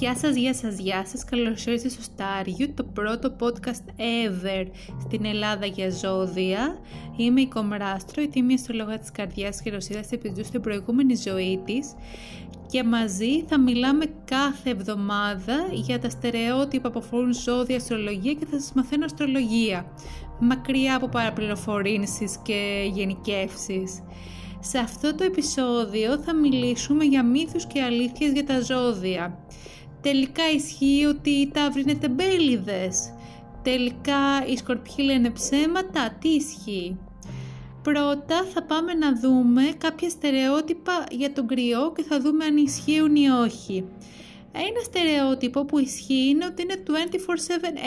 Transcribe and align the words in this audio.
Γεια 0.00 0.16
σας, 0.16 0.36
γεια 0.36 0.54
σας, 0.54 0.78
γεια 0.78 1.06
σας. 1.06 1.24
Καλώς 1.24 1.64
ήρθατε 1.66 1.88
στο 1.88 2.02
Στάριου, 2.02 2.74
το 2.74 2.84
πρώτο 2.84 3.36
podcast 3.40 3.84
ever 3.98 4.66
στην 5.00 5.24
Ελλάδα 5.24 5.66
για 5.66 5.90
ζώδια. 5.90 6.78
Είμαι 7.16 7.40
η 7.40 7.46
Κομράστρο, 7.46 8.22
η 8.22 8.28
τιμή 8.28 8.54
αστρολόγα 8.54 8.98
της 8.98 9.10
καρδιάς 9.10 9.62
και 9.62 9.70
ρωσίδας 9.70 10.10
επιζού 10.10 10.44
στην 10.44 10.60
προηγούμενη 10.60 11.14
ζωή 11.14 11.60
της 11.64 11.92
και 12.70 12.84
μαζί 12.84 13.44
θα 13.46 13.60
μιλάμε 13.60 14.04
κάθε 14.24 14.70
εβδομάδα 14.70 15.68
για 15.72 15.98
τα 15.98 16.10
στερεότυπα 16.10 16.90
που 16.90 16.98
αφορούν 16.98 17.34
ζώδια, 17.34 17.76
αστρολογία 17.76 18.32
και 18.32 18.46
θα 18.50 18.60
σας 18.60 18.72
μαθαίνω 18.74 19.04
αστρολογία. 19.04 19.86
Μακριά 20.38 20.96
από 20.96 21.08
παραπληροφορήσεις 21.08 22.38
και 22.42 22.90
γενικεύσεις. 22.92 24.02
Σε 24.60 24.78
αυτό 24.78 25.14
το 25.14 25.24
επεισόδιο 25.24 26.18
θα 26.18 26.34
μιλήσουμε 26.34 27.04
για 27.04 27.24
μύθους 27.24 27.66
και 27.66 27.82
αλήθειες 27.82 28.32
για 28.32 28.44
τα 28.44 28.60
ζώδια. 28.60 29.38
Τελικά 30.00 30.42
ισχύει 30.54 31.04
ότι 31.04 31.30
οι 31.30 31.48
ταύροι 31.48 31.80
είναι 31.80 31.94
τεμπέληδες. 31.94 33.14
Τελικά 33.62 34.46
οι 34.46 34.56
σκορπιοί 34.56 35.04
λένε 35.04 35.30
ψέματα. 35.30 36.16
Τι 36.20 36.28
ισχύει. 36.28 36.98
Πρώτα 37.82 38.44
θα 38.54 38.62
πάμε 38.62 38.94
να 38.94 39.20
δούμε 39.20 39.62
κάποια 39.78 40.08
στερεότυπα 40.08 41.06
για 41.10 41.32
τον 41.32 41.46
κρυό 41.46 41.92
και 41.96 42.02
θα 42.02 42.20
δούμε 42.20 42.44
αν 42.44 42.56
ισχύουν 42.56 43.16
ή 43.16 43.28
όχι. 43.28 43.84
Ένα 44.52 44.80
στερεότυπο 44.84 45.64
που 45.64 45.78
ισχύει 45.78 46.28
είναι 46.28 46.44
ότι 46.44 46.62
είναι 46.62 46.74
24-7 46.86 46.88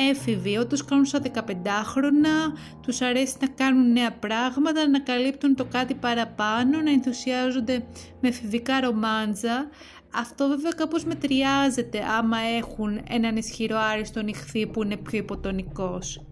έφηβοι, 0.09 0.57
όταν 0.57 0.79
κάνουν 0.85 1.05
στα 1.05 1.19
15χρονα, 1.19 2.57
τους 2.81 3.01
αρέσει 3.01 3.35
να 3.41 3.47
κάνουν 3.47 3.91
νέα 3.91 4.11
πράγματα, 4.11 4.87
να 4.87 4.99
καλύπτουν 4.99 5.55
το 5.55 5.65
κάτι 5.65 5.93
παραπάνω, 5.93 6.81
να 6.81 6.91
ενθουσιάζονται 6.91 7.85
με 8.21 8.27
εφηβικά 8.27 8.79
ρομάντζα. 8.79 9.69
Αυτό 10.15 10.47
βέβαια 10.47 10.71
κάπως 10.71 11.03
μετριάζεται 11.03 11.99
άμα 12.17 12.37
έχουν 12.57 13.01
έναν 13.09 13.35
ισχυρό 13.35 13.77
άριστο 13.77 14.21
νυχθή 14.21 14.67
που 14.67 14.83
είναι 14.83 14.97
πιο 14.97 15.17
υποτονικός. 15.17 16.25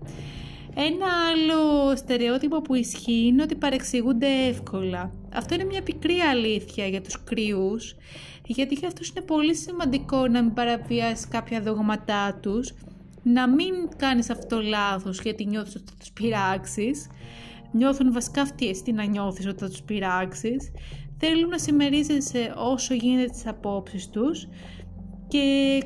Ένα 0.75 1.08
άλλο 1.31 1.95
στερεότυπο 1.95 2.61
που 2.61 2.73
ισχύει 2.75 3.25
είναι 3.25 3.44
ότι 3.44 3.56
παρεξηγούνται 3.56 4.28
εύκολα. 4.47 5.11
Αυτό 5.33 5.53
είναι 5.53 5.64
μια 5.64 5.81
πικρή 5.81 6.19
αλήθεια 6.19 6.88
για 6.88 7.02
τους 7.02 7.23
κρυούς, 7.23 7.95
γιατί 8.45 8.75
για 8.75 8.88
αυτούς 8.88 9.09
είναι 9.09 9.25
πολύ 9.25 9.56
σημαντικό 9.56 10.28
να 10.28 10.44
μην 10.44 10.53
παραβιάσεις 10.53 11.28
κάποια 11.28 11.61
δογματά 11.61 12.39
τους, 12.41 12.73
να 13.23 13.50
μην 13.50 13.73
κάνεις 13.97 14.30
αυτό 14.30 14.61
λάθος 14.61 15.22
γιατί 15.22 15.45
νιώθεις 15.45 15.75
ότι 15.75 15.86
θα 15.88 15.95
τους 16.00 16.11
πειράξεις, 16.11 17.08
νιώθουν 17.72 18.13
βασικά 18.13 18.41
αυτοί 18.41 18.67
εσύ 18.67 18.91
να 18.91 19.03
νιώθεις 19.03 19.47
ότι 19.47 19.59
θα 19.59 19.69
τους 19.69 19.81
πειράξεις, 19.81 20.72
θέλουν 21.22 21.50
να 21.50 21.58
συμμερίζεσαι 21.58 22.53
όσο 22.58 22.94
γίνεται 22.94 23.30
τις 23.30 23.47
απόψεις 23.47 24.09
τους 24.09 24.47
και 25.28 25.44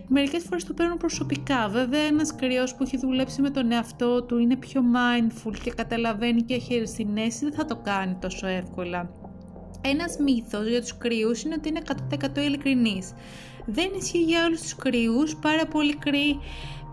μερικές 0.08 0.44
φορές 0.44 0.64
το 0.64 0.73
παίρνουν 0.73 0.97
προσωπικά. 0.97 1.69
Βέβαια 1.69 2.02
ένας 2.02 2.36
κρυός 2.36 2.75
που 2.75 2.83
έχει 2.83 2.97
δουλέψει 2.97 3.42
με 3.42 3.50
τον 3.50 3.72
εαυτό 3.72 4.23
του 4.23 4.38
είναι 4.38 4.55
πιο 4.55 4.81
mindful 4.81 5.53
και 5.64 5.72
καταλαβαίνει 5.72 6.42
και 6.42 6.53
έχει 6.53 6.86
συνέση 6.86 7.45
δεν 7.45 7.53
θα 7.53 7.66
το 7.66 7.75
κάνει 7.75 8.17
τόσο 8.22 8.47
εύκολα. 8.47 9.09
Ένας 9.81 10.17
μύθος 10.17 10.67
για 10.67 10.81
τους 10.81 10.97
κρυούς 10.97 11.44
είναι 11.44 11.55
ότι 11.58 11.70
είναι 11.70 11.81
100% 12.36 12.38
ειλικρινής. 12.38 13.14
Δεν 13.66 13.89
ισχύει 13.97 14.23
για 14.23 14.45
όλους 14.45 14.61
τους 14.61 14.75
κρυούς, 14.75 15.36
πάρα 15.36 15.66
πολλοί 15.66 15.95
κρύοι 15.95 16.39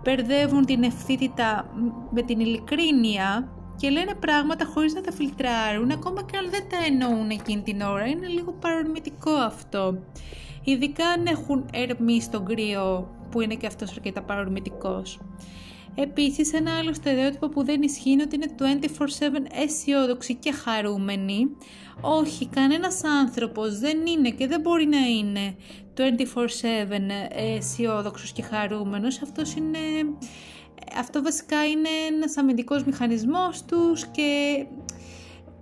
μπερδεύουν 0.03 0.65
την 0.65 0.83
ευθύτητα 0.83 1.75
με 2.11 2.23
την 2.23 2.41
ειλικρίνεια 2.41 3.53
και 3.77 3.91
λένε 3.91 4.15
πράγματα 4.15 4.65
χωρίς 4.65 4.95
να 4.95 5.01
τα 5.01 5.13
φιλτράρουν, 5.13 5.91
ακόμα 5.91 6.23
και 6.23 6.37
αν 6.37 6.51
δεν 6.51 6.69
τα 6.69 6.77
εννοούν 6.87 7.31
εκείνη 7.31 7.63
την 7.63 7.81
ώρα. 7.81 8.07
Είναι 8.07 8.27
λίγο 8.27 8.53
παρορμητικό 8.53 9.31
αυτό. 9.31 9.99
Ειδικά 10.65 11.07
αν 11.07 11.27
έχουν 11.27 11.69
ερμή 11.73 12.21
στον 12.21 12.45
κρύο 12.45 13.09
που 13.31 13.41
είναι 13.41 13.55
και 13.55 13.67
αυτός 13.67 13.91
αρκετά 13.91 14.23
παρορμητικός. 14.23 15.21
Επίσης 15.95 16.53
ένα 16.53 16.79
άλλο 16.79 16.95
στερεότυπο 16.95 17.49
που 17.49 17.65
δεν 17.65 17.83
ισχύει 17.83 18.11
είναι 18.11 18.23
ότι 18.23 18.37
είναι 18.37 18.47
24-7 18.99 19.05
αισιόδοξοι 19.53 20.35
και 20.35 20.53
χαρούμενοι. 20.53 21.57
Όχι, 22.01 22.49
κανένας 22.49 23.05
άνθρωπος 23.05 23.79
δεν 23.79 24.07
είναι 24.07 24.31
και 24.31 24.47
δεν 24.47 24.61
μπορεί 24.61 24.87
να 24.87 25.07
είναι 25.07 25.57
24-7 25.97 26.05
αισιόδοξος 27.31 28.33
και 28.33 28.43
χαρούμενος. 28.43 29.23
Αυτός 29.23 29.55
είναι... 29.55 29.79
Αυτό 30.97 31.23
βασικά 31.23 31.67
είναι 31.67 31.89
ένας 32.11 32.37
αμυντικός 32.37 32.85
μηχανισμός 32.85 33.65
τους 33.65 34.07
και 34.07 34.65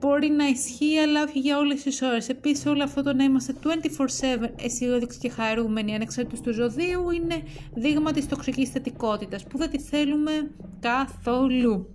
μπορεί 0.00 0.30
να 0.30 0.46
ισχύει 0.46 0.98
αλλά 0.98 1.22
όχι 1.22 1.38
για 1.38 1.58
όλες 1.58 1.82
τις 1.82 2.02
ώρες. 2.02 2.28
Επίσης 2.28 2.66
όλο 2.66 2.82
αυτό 2.82 3.02
το 3.02 3.12
να 3.12 3.24
είμαστε 3.24 3.54
24-7 3.62 4.50
αισιόδοξοι 4.56 5.18
και 5.18 5.28
χαρούμενοι 5.28 5.94
ανεξάρτητος 5.94 6.40
του 6.40 6.52
ζωδίου 6.52 7.10
είναι 7.10 7.42
δείγμα 7.74 8.12
της 8.12 8.28
τοξικής 8.28 8.68
θετικότητας 8.68 9.44
που 9.44 9.58
δεν 9.58 9.70
τη 9.70 9.78
θέλουμε 9.78 10.50
καθόλου. 10.80 11.90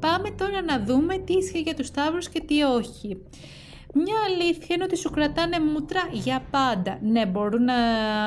Πάμε 0.00 0.30
τώρα 0.30 0.62
να 0.62 0.84
δούμε 0.84 1.18
τι 1.18 1.32
ισχύει 1.32 1.60
για 1.60 1.74
τους 1.74 1.86
Σταύρους 1.86 2.28
και 2.28 2.40
τι 2.40 2.62
όχι. 2.62 3.16
Μια 3.94 4.14
αλήθεια 4.26 4.74
είναι 4.74 4.84
ότι 4.84 4.96
σου 4.96 5.10
κρατάνε 5.10 5.60
μούτρα 5.60 6.00
για 6.12 6.42
πάντα. 6.50 6.98
Ναι, 7.02 7.26
μπορούν 7.26 7.64
να 7.64 7.74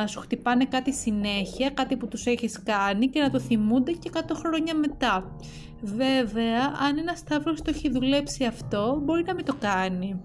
σου 0.07 0.19
χτυπάνε 0.19 0.65
κάτι 0.65 0.93
συνέχεια, 0.93 1.69
κάτι 1.69 1.95
που 1.95 2.07
τους 2.07 2.25
έχεις 2.25 2.63
κάνει 2.63 3.07
και 3.09 3.21
να 3.21 3.29
το 3.29 3.39
θυμούνται 3.39 3.91
και 3.91 4.09
100 4.13 4.19
χρόνια 4.33 4.75
μετά. 4.75 5.37
Βέβαια, 5.81 6.73
αν 6.87 6.97
ένας 6.97 7.19
Σταύρος 7.19 7.61
το 7.61 7.71
έχει 7.75 7.89
δουλέψει 7.89 8.45
αυτό, 8.45 9.01
μπορεί 9.03 9.23
να 9.23 9.33
μην 9.33 9.45
το 9.45 9.55
κάνει. 9.59 10.21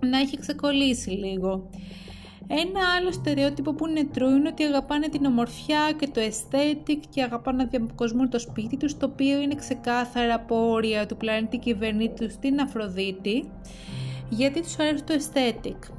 Να 0.00 0.18
έχει 0.18 0.38
ξεκολλήσει 0.38 1.10
λίγο. 1.10 1.70
Ένα 2.46 2.80
άλλο 2.98 3.12
στερεότυπο 3.12 3.74
που 3.74 3.86
είναι 3.86 4.08
true 4.14 4.36
είναι 4.36 4.48
ότι 4.48 4.64
αγαπάνε 4.64 5.08
την 5.08 5.24
ομορφιά 5.24 5.92
και 5.98 6.06
το 6.06 6.20
aesthetic 6.20 7.00
και 7.08 7.22
αγαπάνε 7.22 7.62
να 7.62 7.68
διακοσμούν 7.68 8.30
το 8.30 8.38
σπίτι 8.38 8.76
τους, 8.76 8.96
το 8.96 9.06
οποίο 9.12 9.40
είναι 9.40 9.54
ξεκάθαρα 9.54 10.34
από 10.34 10.70
όρια 10.70 11.06
του 11.06 11.16
πλανήτη 11.16 11.58
κυβερνήτου 11.58 12.30
στην 12.30 12.60
Αφροδίτη, 12.60 13.50
γιατί 14.36 14.60
τους 14.60 14.78
αρέσει 14.78 15.04
το 15.04 15.14
aesthetic. 15.14 15.92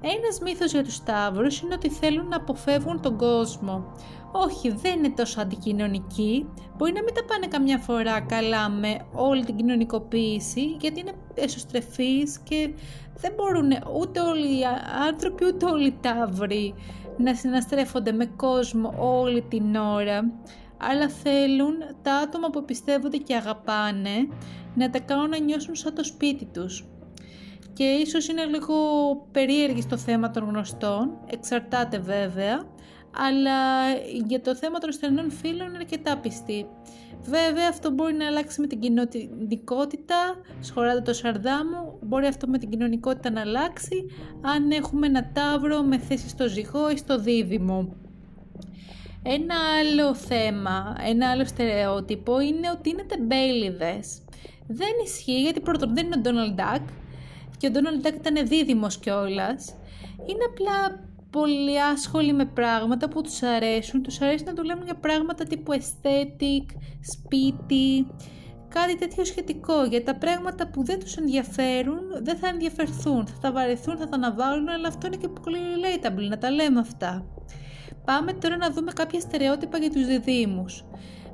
Ένας 0.00 0.40
μύθος 0.42 0.72
για 0.72 0.84
τους 0.84 0.94
Σταύρους 0.94 1.60
είναι 1.60 1.74
ότι 1.74 1.88
θέλουν 1.88 2.28
να 2.28 2.36
αποφεύγουν 2.36 3.00
τον 3.00 3.16
κόσμο. 3.16 3.92
Όχι, 4.32 4.70
δεν 4.70 4.98
είναι 4.98 5.10
τόσο 5.10 5.40
αντικοινωνικοί. 5.40 6.46
Μπορεί 6.76 6.92
να 6.92 7.02
μην 7.02 7.14
τα 7.14 7.24
πάνε 7.24 7.46
καμιά 7.46 7.78
φορά 7.78 8.20
καλά 8.20 8.68
με 8.68 9.06
όλη 9.12 9.44
την 9.44 9.56
κοινωνικοποίηση, 9.56 10.76
γιατί 10.80 11.00
είναι 11.00 11.12
εσωστρεφείς 11.34 12.38
και 12.38 12.70
δεν 13.14 13.32
μπορούν 13.36 13.70
ούτε 14.00 14.20
όλοι 14.20 14.58
οι 14.58 14.62
άνθρωποι, 15.08 15.44
ούτε 15.44 15.66
όλοι 15.66 15.86
οι 15.86 15.98
ταύροι 16.00 16.74
να 17.16 17.34
συναστρέφονται 17.34 18.12
με 18.12 18.26
κόσμο 18.26 18.94
όλη 18.98 19.42
την 19.42 19.74
ώρα, 19.74 20.32
αλλά 20.76 21.08
θέλουν 21.08 21.74
τα 22.02 22.14
άτομα 22.14 22.50
που 22.50 22.64
πιστεύονται 22.64 23.16
και 23.16 23.34
αγαπάνε 23.34 24.28
να 24.74 24.90
τα 24.90 25.00
κάνουν 25.00 25.28
να 25.28 25.38
νιώσουν 25.38 25.74
σαν 25.74 25.94
το 25.94 26.04
σπίτι 26.04 26.44
τους. 26.44 26.84
Και 27.76 27.84
ίσως 27.84 28.28
είναι 28.28 28.44
λίγο 28.44 28.74
περίεργη 29.32 29.80
στο 29.80 29.96
θέμα 29.96 30.30
των 30.30 30.44
γνωστών, 30.48 31.18
εξαρτάται 31.26 31.98
βέβαια, 31.98 32.64
αλλά 33.16 33.58
για 34.26 34.40
το 34.40 34.56
θέμα 34.56 34.78
των 34.78 34.92
στενών 34.92 35.30
φίλων 35.30 35.68
είναι 35.68 35.76
αρκετά 35.76 36.16
πιστή. 36.18 36.66
Βέβαια 37.22 37.68
αυτό 37.68 37.90
μπορεί 37.90 38.14
να 38.14 38.26
αλλάξει 38.26 38.60
με 38.60 38.66
την 38.66 38.80
κοινωνικότητα, 38.80 40.16
σχωράτε 40.60 41.00
το 41.00 41.12
σαρδάμου, 41.12 41.98
μπορεί 42.02 42.26
αυτό 42.26 42.46
με 42.46 42.58
την 42.58 42.70
κοινωνικότητα 42.70 43.30
να 43.30 43.40
αλλάξει 43.40 44.06
αν 44.40 44.70
έχουμε 44.70 45.06
ένα 45.06 45.30
τάβρο 45.32 45.82
με 45.82 45.98
θέση 45.98 46.28
στο 46.28 46.48
ζυγό 46.48 46.90
ή 46.90 46.96
στο 46.96 47.18
δίδυμο. 47.18 47.96
Ένα 49.22 49.54
άλλο 49.80 50.14
θέμα, 50.14 50.96
ένα 51.08 51.30
άλλο 51.30 51.44
στερεότυπο 51.44 52.40
είναι 52.40 52.70
ότι 52.70 52.90
είναι 52.90 53.02
τεμπέληδες. 53.02 54.22
Δεν 54.66 54.92
ισχύει 55.04 55.40
γιατί 55.42 55.60
πρώτον 55.60 55.94
δεν 55.94 56.06
είναι 56.06 56.16
ο 56.16 56.20
Donald 56.24 56.60
Duck 56.60 56.82
και 57.56 57.66
ο 57.66 57.70
Donald 57.74 58.06
Duck 58.06 58.14
ήταν 58.14 58.46
δίδυμος 58.46 58.98
κιόλας. 58.98 59.74
Είναι 60.26 60.44
απλά 60.50 61.04
πολύ 61.30 61.82
άσχολοι 61.82 62.32
με 62.32 62.44
πράγματα 62.44 63.08
που 63.08 63.22
τους 63.22 63.42
αρέσουν. 63.42 64.02
Τους 64.02 64.20
αρέσει 64.20 64.44
να 64.44 64.54
δουλεύουν 64.54 64.84
για 64.84 64.94
πράγματα 64.94 65.44
τύπου 65.44 65.72
aesthetic, 65.72 66.76
σπίτι, 67.00 68.06
κάτι 68.68 68.96
τέτοιο 68.96 69.24
σχετικό. 69.24 69.84
Για 69.84 70.02
τα 70.02 70.14
πράγματα 70.14 70.68
που 70.68 70.84
δεν 70.84 71.00
τους 71.00 71.16
ενδιαφέρουν, 71.16 72.00
δεν 72.22 72.36
θα 72.36 72.48
ενδιαφερθούν. 72.48 73.26
Θα 73.26 73.38
τα 73.40 73.52
βαρεθούν, 73.52 73.96
θα 73.96 74.08
τα 74.08 74.16
αναβάλουν, 74.16 74.68
αλλά 74.68 74.88
αυτό 74.88 75.06
είναι 75.06 75.16
και 75.16 75.28
πολύ 75.28 75.58
relatable, 75.58 76.28
να 76.28 76.38
τα 76.38 76.50
λέμε 76.50 76.80
αυτά. 76.80 77.26
Πάμε 78.04 78.32
τώρα 78.32 78.56
να 78.56 78.70
δούμε 78.70 78.92
κάποια 78.92 79.20
στερεότυπα 79.20 79.78
για 79.78 79.90
τους 79.90 80.06
διδήμους. 80.06 80.84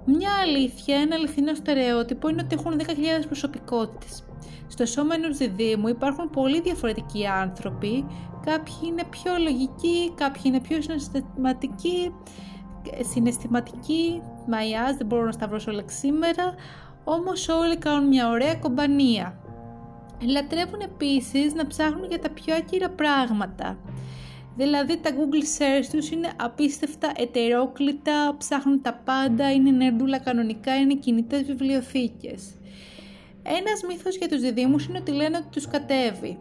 Μια 0.05 0.31
αλήθεια, 0.43 0.97
ένα 0.97 1.15
αληθινό 1.15 1.55
στερεότυπο 1.55 2.29
είναι 2.29 2.43
ότι 2.45 2.55
έχουν 2.59 2.81
10.000 2.81 3.27
προσωπικότητες. 3.27 4.25
Στο 4.69 4.87
σώμα 4.87 5.15
ενός 5.15 5.37
διδήμου 5.37 5.89
υπάρχουν 5.89 6.31
πολύ 6.31 6.61
διαφορετικοί 6.61 7.27
άνθρωποι, 7.27 8.07
κάποιοι 8.45 8.75
είναι 8.87 9.05
πιο 9.11 9.33
λογικοί, 9.39 10.13
κάποιοι 10.15 10.43
είναι 10.45 10.61
πιο 10.61 10.81
συναισθηματικοί, 10.81 12.15
συναισθηματικοί, 13.13 14.23
μαϊάς, 14.47 14.97
δεν 14.97 15.07
μπορώ 15.07 15.25
να 15.25 15.33
σταυρώσω 15.33 15.71
όλα 15.71 15.83
σήμερα, 15.87 16.55
όμως 17.05 17.49
όλοι 17.49 17.77
κάνουν 17.77 18.09
μια 18.09 18.29
ωραία 18.29 18.55
κομπανία. 18.55 19.37
Λατρεύουν 20.27 20.81
επίσης 20.81 21.55
να 21.55 21.67
ψάχνουν 21.67 22.09
για 22.09 22.19
τα 22.19 22.31
πιο 22.31 22.55
άκυρα 22.55 22.91
πράγματα. 22.91 23.79
Δηλαδή 24.57 24.99
τα 25.01 25.11
Google 25.11 25.61
search 25.61 25.87
τους 25.93 26.11
είναι 26.11 26.33
απίστευτα 26.41 27.13
ετερόκλητα, 27.17 28.35
ψάχνουν 28.39 28.83
τα 28.83 29.01
πάντα, 29.05 29.53
είναι 29.53 29.71
νερντούλα 29.71 30.19
κανονικά, 30.19 30.77
είναι 30.77 30.95
κινητές 30.95 31.43
βιβλιοθήκες. 31.43 32.55
Ένας 33.43 33.83
μύθος 33.89 34.17
για 34.17 34.29
τους 34.29 34.41
διδήμους 34.41 34.87
είναι 34.87 34.99
ότι 34.99 35.11
λένε 35.13 35.37
ότι 35.37 35.47
τους 35.51 35.69
κατέβει. 35.69 36.39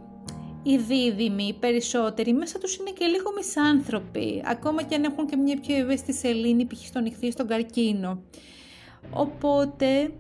Οι 0.64 0.78
δίδυμοι, 0.78 1.44
οι 1.44 1.54
περισσότεροι, 1.54 2.34
μέσα 2.34 2.60
τους 2.60 2.76
είναι 2.76 2.90
και 2.90 3.06
λίγο 3.06 3.32
μισάνθρωποι, 3.36 4.44
ακόμα 4.46 4.84
και 4.84 4.96
αν 4.96 5.04
έχουν 5.04 5.26
και 5.26 5.36
μια 5.36 5.60
πιο 5.60 5.76
ευαίσθητη 5.76 6.14
σελήνη, 6.14 6.66
π.χ. 6.66 6.86
στον 6.86 7.06
ηχθή, 7.06 7.32
στον 7.32 7.48
καρκίνο. 7.48 8.24
Οπότε 9.14 10.12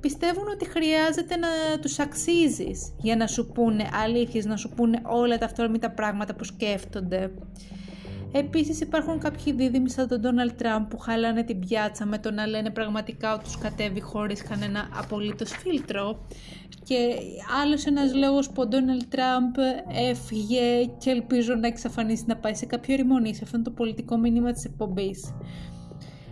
πιστεύουν 0.00 0.48
ότι 0.48 0.68
χρειάζεται 0.68 1.36
να 1.36 1.48
τους 1.80 1.98
αξίζεις 1.98 2.94
για 3.00 3.16
να 3.16 3.26
σου 3.26 3.46
πούνε 3.46 3.88
αλήθειες, 3.92 4.44
να 4.44 4.56
σου 4.56 4.68
πούνε 4.68 5.00
όλα 5.04 5.38
τα 5.38 5.44
αυτόρμητα 5.44 5.90
πράγματα 5.90 6.34
που 6.34 6.44
σκέφτονται. 6.44 7.30
Επίσης 8.32 8.80
υπάρχουν 8.80 9.18
κάποιοι 9.18 9.52
δίδυμοι 9.52 9.90
σαν 9.90 10.08
τον 10.08 10.20
Ντόναλτ 10.20 10.52
Τραμπ 10.58 10.88
που 10.88 10.98
χαλάνε 10.98 11.42
την 11.42 11.58
πιάτσα 11.58 12.06
με 12.06 12.18
το 12.18 12.30
να 12.30 12.46
λένε 12.46 12.70
πραγματικά 12.70 13.34
ότι 13.34 13.44
τους 13.44 13.58
κατέβει 13.58 14.00
χωρίς 14.00 14.42
κανένα 14.42 14.88
απολύτως 14.98 15.50
φίλτρο 15.50 16.26
και 16.84 17.14
άλλος 17.62 17.84
ένας 17.84 18.14
λόγος 18.14 18.50
που 18.50 18.62
ο 18.62 18.66
Ντόναλτ 18.66 19.02
Τραμπ 19.08 19.54
έφυγε 20.10 20.84
και 20.98 21.10
ελπίζω 21.10 21.54
να 21.54 21.66
εξαφανίσει 21.66 22.24
να 22.26 22.36
πάει 22.36 22.54
σε 22.54 22.66
κάποιο 22.66 22.96
ρημονή 22.96 23.34
σε 23.34 23.40
αυτό 23.44 23.56
είναι 23.56 23.64
το 23.64 23.70
πολιτικό 23.70 24.16
μήνυμα 24.16 24.52
της 24.52 24.64
εκπομπής. 24.64 25.34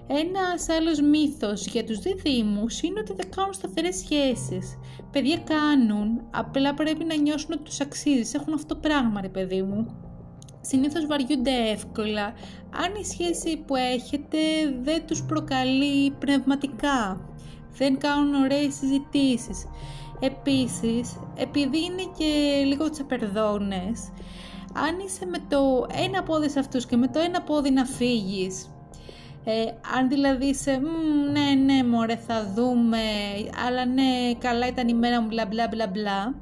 Ένας 0.09 0.69
άλλος 0.69 1.01
μύθος 1.01 1.67
για 1.67 1.85
τους 1.85 1.99
διδήμους 1.99 2.83
είναι 2.83 3.01
ότι 3.01 3.13
δεν 3.13 3.31
κάνουν 3.37 3.53
σταθερές 3.53 3.97
σχέσεις. 3.97 4.79
Παιδιά 5.13 5.39
κάνουν, 5.39 6.21
απλά 6.31 6.75
πρέπει 6.75 7.05
να 7.05 7.17
νιώσουν 7.17 7.53
ότι 7.53 7.63
τους 7.63 7.81
αξίζεις. 7.81 8.35
Έχουν 8.35 8.53
αυτό 8.55 8.75
το 8.75 8.81
πράγμα 8.81 9.21
ρε 9.21 9.29
παιδί 9.29 9.63
μου. 9.63 10.06
Συνήθως 10.69 11.07
βαριούνται 11.07 11.71
εύκολα, 11.71 12.25
αν 12.85 12.95
η 13.01 13.05
σχέση 13.05 13.57
που 13.67 13.77
έχετε 13.77 14.39
δεν 14.83 15.07
τους 15.07 15.23
προκαλεί 15.23 16.11
πνευματικά. 16.11 17.21
Δεν 17.77 17.99
κάνουν 17.99 18.35
ωραίες 18.35 18.75
συζητήσεις. 18.75 19.67
Επίσης, 20.21 21.17
επειδή 21.37 21.85
είναι 21.85 22.03
και 22.19 22.63
λίγο 22.65 22.91
τσαπερδόνες, 22.91 24.13
αν 24.73 24.99
είσαι 25.07 25.27
με 25.27 25.39
το 25.49 25.87
ένα 26.05 26.23
πόδι 26.23 26.49
σε 26.49 26.59
αυτούς 26.59 26.87
και 26.87 26.97
με 26.97 27.09
το 27.09 27.19
ένα 27.19 27.43
πόδι 27.43 27.71
να 27.71 27.85
φύγεις 27.85 28.71
ε, 29.45 29.65
αν 29.97 30.09
δηλαδή 30.09 30.55
σε 30.55 30.81
ναι 31.33 31.55
ναι 31.65 31.85
μωρέ 31.85 32.17
θα 32.17 32.53
δούμε 32.55 32.99
αλλά 33.67 33.85
ναι 33.85 34.35
καλά 34.39 34.67
ήταν 34.67 34.89
η 34.89 34.95
μέρα 34.95 35.21
μου 35.21 35.27
μπλα 35.27 35.47
μπλα 35.47 35.69
μπλα 35.69 35.87
μπλα 35.87 36.35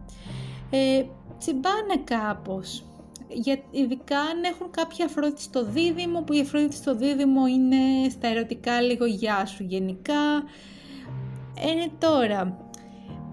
ε, 0.70 1.04
τσιμπάνε 1.38 1.96
κάπως 2.04 2.84
για, 3.34 3.58
ειδικά 3.70 4.18
αν 4.18 4.42
έχουν 4.44 4.70
κάποια 4.70 5.04
αφρότη 5.04 5.42
στο 5.42 5.64
δίδυμο 5.64 6.22
που 6.22 6.32
η 6.32 6.40
αφρότη 6.40 6.74
στο 6.74 6.94
δίδυμο 6.94 7.46
είναι 7.46 8.08
στα 8.10 8.28
ερωτικά 8.28 8.80
λίγο 8.80 9.04
γεια 9.04 9.46
σου 9.46 9.64
γενικά 9.64 10.44
ε, 11.56 11.86
τώρα 11.98 12.64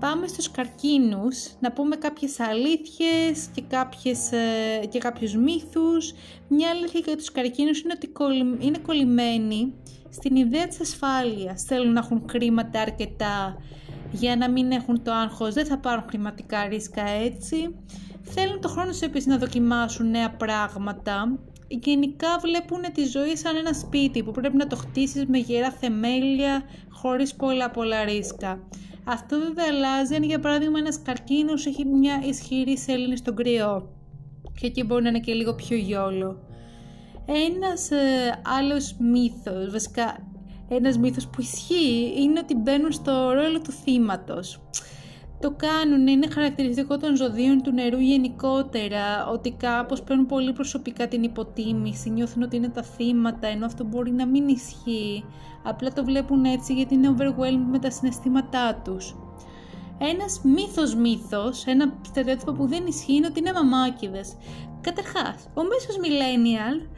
πάμε 0.01 0.27
στους 0.27 0.51
καρκίνους 0.51 1.51
να 1.59 1.71
πούμε 1.71 1.95
κάποιες 1.95 2.39
αλήθειες 2.39 3.47
και, 3.53 3.61
κάποιες, 3.67 4.31
ε, 4.31 4.85
και 4.89 4.99
κάποιους 4.99 5.35
μύθους. 5.35 6.13
Μια 6.47 6.69
αλήθεια 6.69 6.99
για 7.05 7.17
τους 7.17 7.31
καρκίνους 7.31 7.81
είναι 7.81 7.93
ότι 7.95 8.11
είναι 8.65 8.77
κολλημένοι 8.77 9.73
στην 10.09 10.35
ιδέα 10.35 10.67
της 10.67 10.79
ασφάλειας. 10.79 11.63
Θέλουν 11.63 11.93
να 11.93 11.99
έχουν 11.99 12.25
χρήματα 12.29 12.81
αρκετά 12.81 13.57
για 14.11 14.35
να 14.35 14.49
μην 14.49 14.71
έχουν 14.71 15.03
το 15.03 15.11
άγχος, 15.11 15.53
δεν 15.53 15.65
θα 15.65 15.77
πάρουν 15.77 16.05
χρηματικά 16.09 16.67
ρίσκα 16.67 17.07
έτσι. 17.07 17.75
Θέλουν 18.23 18.61
το 18.61 18.67
χρόνο 18.67 18.91
σου 18.91 19.05
επίσης 19.05 19.27
να 19.27 19.37
δοκιμάσουν 19.37 20.09
νέα 20.09 20.31
πράγματα. 20.35 21.39
Γενικά 21.67 22.27
βλέπουν 22.41 22.81
τη 22.93 23.05
ζωή 23.05 23.37
σαν 23.37 23.55
ένα 23.55 23.73
σπίτι 23.73 24.23
που 24.23 24.31
πρέπει 24.31 24.57
να 24.57 24.67
το 24.67 24.75
χτίσεις 24.75 25.25
με 25.25 25.37
γερά 25.37 25.71
θεμέλια 25.71 26.63
χωρίς 26.89 27.35
πολλά 27.35 27.71
πολλά 27.71 28.03
ρίσκα. 28.03 28.59
Αυτό 29.03 29.37
βέβαια 29.39 29.65
αλλάζει 29.69 30.15
αν 30.15 30.23
για 30.23 30.39
παράδειγμα 30.39 30.79
ένας 30.79 31.01
καρκίνος 31.01 31.65
έχει 31.65 31.85
μια 31.85 32.21
ισχυρή 32.25 32.77
σέλινη 32.77 33.17
στον 33.17 33.35
κρυό 33.35 33.89
και 34.59 34.67
εκεί 34.67 34.83
μπορεί 34.83 35.03
να 35.03 35.09
είναι 35.09 35.19
και 35.19 35.33
λίγο 35.33 35.55
πιο 35.55 35.77
γιόλο. 35.77 36.39
Ένας 37.25 37.91
ε, 37.91 38.41
άλλος 38.59 38.95
μύθος, 38.99 39.71
βασικά 39.71 40.31
ένας 40.69 40.97
μύθος 40.97 41.27
που 41.27 41.41
ισχύει 41.41 42.13
είναι 42.17 42.39
ότι 42.39 42.55
μπαίνουν 42.55 42.91
στο 42.91 43.31
ρόλο 43.31 43.61
του 43.61 43.71
θύματος 43.71 44.61
το 45.41 45.55
κάνουν, 45.57 46.07
είναι 46.07 46.27
χαρακτηριστικό 46.29 46.97
των 46.97 47.15
ζωδίων 47.15 47.61
του 47.61 47.71
νερού 47.71 47.99
γενικότερα, 47.99 49.27
ότι 49.31 49.51
κάπως 49.51 50.01
παίρνουν 50.01 50.25
πολύ 50.25 50.53
προσωπικά 50.53 51.07
την 51.07 51.23
υποτίμηση, 51.23 52.09
νιώθουν 52.09 52.43
ότι 52.43 52.55
είναι 52.55 52.69
τα 52.69 52.83
θύματα, 52.83 53.47
ενώ 53.47 53.65
αυτό 53.65 53.83
μπορεί 53.83 54.11
να 54.11 54.25
μην 54.25 54.47
ισχύει, 54.47 55.25
απλά 55.63 55.93
το 55.93 56.03
βλέπουν 56.03 56.45
έτσι 56.45 56.73
γιατί 56.73 56.93
είναι 56.93 57.15
overwhelmed 57.17 57.67
με 57.71 57.79
τα 57.79 57.91
συναισθήματά 57.91 58.81
τους. 58.83 59.15
Ένας 59.97 60.41
μύθος 60.43 60.95
μύθος, 60.95 61.65
ένα 61.65 61.93
στερεότυπο 62.05 62.51
που 62.51 62.67
δεν 62.67 62.85
ισχύει 62.87 63.13
είναι 63.13 63.27
ότι 63.27 63.39
είναι 63.39 63.53
μαμάκιδες. 63.53 64.37
Καταρχάς, 64.81 65.47
ο 65.53 65.61
μέσος 65.63 65.95
millennial 66.03 66.89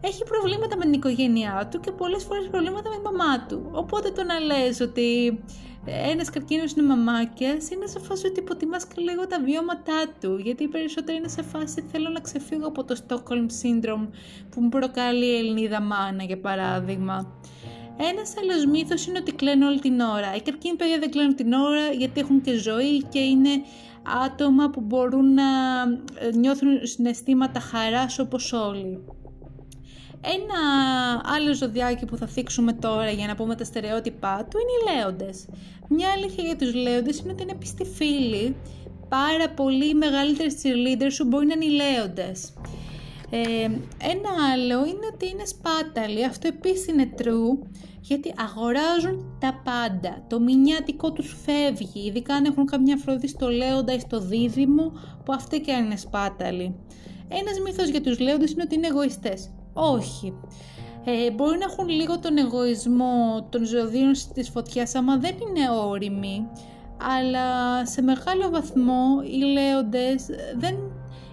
έχει 0.00 0.24
προβλήματα 0.24 0.76
με 0.76 0.82
την 0.82 0.92
οικογένειά 0.92 1.68
του 1.70 1.80
και 1.80 1.92
πολλές 1.92 2.24
φορές 2.24 2.48
προβλήματα 2.48 2.90
με 2.90 2.96
τη 2.96 3.02
μαμά 3.02 3.46
του. 3.46 3.68
Οπότε 3.72 4.10
το 4.10 4.24
να 4.24 4.40
λες 4.40 4.80
ότι 4.80 5.38
ένας 5.84 6.30
καρκίνος 6.30 6.72
είναι 6.72 6.86
μαμάκιας 6.86 7.70
είναι 7.70 7.86
σε 7.86 7.98
φάση 7.98 8.26
ότι 8.26 8.40
υποτιμάς 8.40 8.86
και 8.86 8.94
λίγο 8.96 9.26
τα 9.26 9.40
βιώματά 9.44 10.12
του 10.20 10.38
γιατί 10.38 10.68
περισσότερο 10.68 11.16
είναι 11.16 11.28
σε 11.28 11.42
φάση 11.42 11.84
θέλω 11.92 12.08
να 12.08 12.20
ξεφύγω 12.20 12.66
από 12.66 12.84
το 12.84 12.96
Stockholm 13.06 13.46
Syndrome 13.62 14.08
που 14.50 14.60
μου 14.60 14.68
προκαλεί 14.68 15.26
η 15.26 15.36
Ελληνίδα 15.36 15.80
μάνα 15.80 16.22
για 16.22 16.38
παράδειγμα. 16.38 17.32
Ένας 18.10 18.34
άλλος 18.40 18.66
μύθος 18.66 19.06
είναι 19.06 19.18
ότι 19.18 19.32
κλαίνουν 19.32 19.68
όλη 19.68 19.80
την 19.80 20.00
ώρα. 20.00 20.34
Οι 20.34 20.40
καρκίνοι 20.40 20.76
παιδιά 20.76 20.98
δεν 20.98 21.10
κλαίνουν 21.10 21.34
την 21.34 21.52
ώρα 21.52 21.90
γιατί 21.98 22.20
έχουν 22.20 22.40
και 22.40 22.54
ζωή 22.54 23.02
και 23.02 23.18
είναι 23.18 23.50
άτομα 24.24 24.70
που 24.70 24.80
μπορούν 24.80 25.34
να 25.34 25.42
ε, 26.18 26.30
νιώθουν 26.36 26.86
συναισθήματα 26.86 27.60
χαράς 27.60 28.18
όπως 28.18 28.52
όλοι. 28.52 29.04
Ένα 30.24 30.60
άλλο 31.24 31.54
ζωδιάκι 31.54 32.04
που 32.04 32.16
θα 32.16 32.26
θίξουμε 32.26 32.72
τώρα 32.72 33.10
για 33.10 33.26
να 33.26 33.34
πούμε 33.34 33.54
τα 33.54 33.64
στερεότυπά 33.64 34.46
του 34.50 34.58
είναι 34.58 34.92
οι 34.92 34.96
λέοντες. 34.96 35.48
Μια 35.88 36.08
αλήθεια 36.16 36.44
για 36.44 36.56
τους 36.56 36.74
λέοντες 36.74 37.18
είναι 37.18 37.32
ότι 37.32 37.42
είναι 37.42 37.54
πιστοί 37.54 37.84
φίλοι, 37.84 38.56
πάρα 39.08 39.50
πολύ 39.50 39.94
μεγαλύτερες 39.94 40.54
cheerleaders 40.62 41.12
σου 41.12 41.24
μπορεί 41.24 41.46
να 41.46 41.54
είναι 41.54 41.64
οι 41.64 41.68
λέοντες. 41.68 42.52
Ε, 43.30 43.64
ένα 44.12 44.30
άλλο 44.52 44.86
είναι 44.86 45.06
ότι 45.12 45.28
είναι 45.28 45.44
σπάταλοι, 45.44 46.24
αυτό 46.24 46.48
επίσης 46.48 46.86
είναι 46.86 47.10
true, 47.18 47.66
γιατί 48.00 48.34
αγοράζουν 48.36 49.36
τα 49.40 49.60
πάντα. 49.64 50.24
Το 50.28 50.40
μηνιάτικό 50.40 51.12
τους 51.12 51.36
φεύγει, 51.44 52.06
ειδικά 52.06 52.34
αν 52.34 52.44
έχουν 52.44 52.66
καμιά 52.66 52.96
φροντί 52.96 53.28
στο 53.28 53.48
λέοντα 53.48 53.94
ή 53.94 53.98
στο 53.98 54.20
δίδυμο, 54.20 54.92
που 55.24 55.32
αυτοί 55.32 55.60
και 55.60 55.72
αν 55.72 55.84
είναι 55.84 55.96
σπάταλοι. 55.96 56.74
Ένας 57.28 57.60
μύθος 57.64 57.88
για 57.88 58.00
τους 58.00 58.18
λέοντες 58.18 58.50
είναι 58.50 58.62
ότι 58.62 58.74
είναι 58.74 58.86
εγωιστές. 58.86 59.50
Όχι. 59.72 60.34
Ε, 61.04 61.30
μπορεί 61.30 61.58
να 61.58 61.64
έχουν 61.64 61.88
λίγο 61.88 62.18
τον 62.18 62.36
εγωισμό 62.36 63.46
των 63.48 63.64
ζωδίων 63.64 64.12
της 64.34 64.48
φωτιάς 64.48 64.94
άμα 64.94 65.16
δεν 65.16 65.34
είναι 65.34 65.70
όριμοι, 65.88 66.48
αλλά 67.16 67.46
σε 67.86 68.02
μεγάλο 68.02 68.50
βαθμό 68.50 69.04
οι 69.24 69.44
λέοντες 69.44 70.26
δεν 70.56 70.76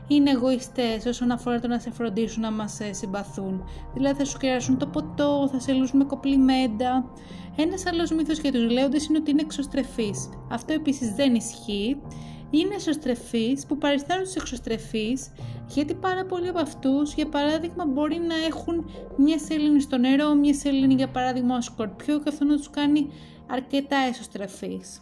είναι 0.07 0.31
εγωιστές 0.31 1.05
όσον 1.05 1.31
αφορά 1.31 1.59
το 1.59 1.67
να 1.67 1.79
σε 1.79 1.91
φροντίσουν 1.91 2.41
να 2.41 2.51
μας 2.51 2.79
ε, 2.79 2.93
συμπαθούν. 2.93 3.63
Δηλαδή 3.93 4.17
θα 4.17 4.25
σου 4.25 4.37
κεράσουν 4.37 4.77
το 4.77 4.87
ποτό, 4.87 5.49
θα 5.51 5.59
σε 5.59 5.73
λούσουν 5.73 5.97
με 5.97 6.03
κοπλιμέντα. 6.03 7.11
Ένας 7.55 7.85
άλλος 7.85 8.11
μύθος 8.11 8.39
για 8.39 8.51
τους 8.51 8.71
λέοντες 8.71 9.05
είναι 9.05 9.17
ότι 9.17 9.31
είναι 9.31 9.41
εξωστρεφείς. 9.41 10.29
Αυτό 10.51 10.73
επίσης 10.73 11.13
δεν 11.13 11.35
ισχύει 11.35 12.01
είναι 12.49 12.75
εσωστρεφείς 12.75 13.65
που 13.65 13.77
παριστάνουν 13.77 14.23
τους 14.23 14.35
εξωστρεφείς 14.35 15.31
γιατί 15.67 15.93
πάρα 15.93 16.25
πολλοί 16.25 16.47
από 16.47 16.59
αυτούς 16.59 17.13
για 17.13 17.25
παράδειγμα 17.27 17.85
μπορεί 17.85 18.19
να 18.27 18.35
έχουν 18.35 18.89
μια 19.17 19.39
σελήνη 19.39 19.81
στο 19.81 19.97
νερό, 19.97 20.33
μια 20.33 20.53
σελήνη 20.53 20.93
για 20.93 21.09
παράδειγμα 21.09 21.57
ο 21.57 21.61
σκορπιό 21.61 22.19
και 22.19 22.29
αυτό 22.29 22.45
να 22.45 22.57
τους 22.57 22.69
κάνει 22.69 23.11
αρκετά 23.47 23.97
εσωστρεφείς. 24.09 25.01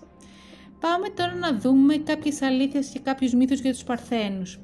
Πάμε 0.79 1.09
τώρα 1.09 1.33
να 1.35 1.57
δούμε 1.57 1.95
κάποιες 1.95 2.41
αλήθειες 2.41 2.87
και 2.87 2.99
κάποιους 2.99 3.33
μύθους 3.33 3.59
για 3.59 3.71
τους 3.71 3.83
Παρθένους. 3.83 4.59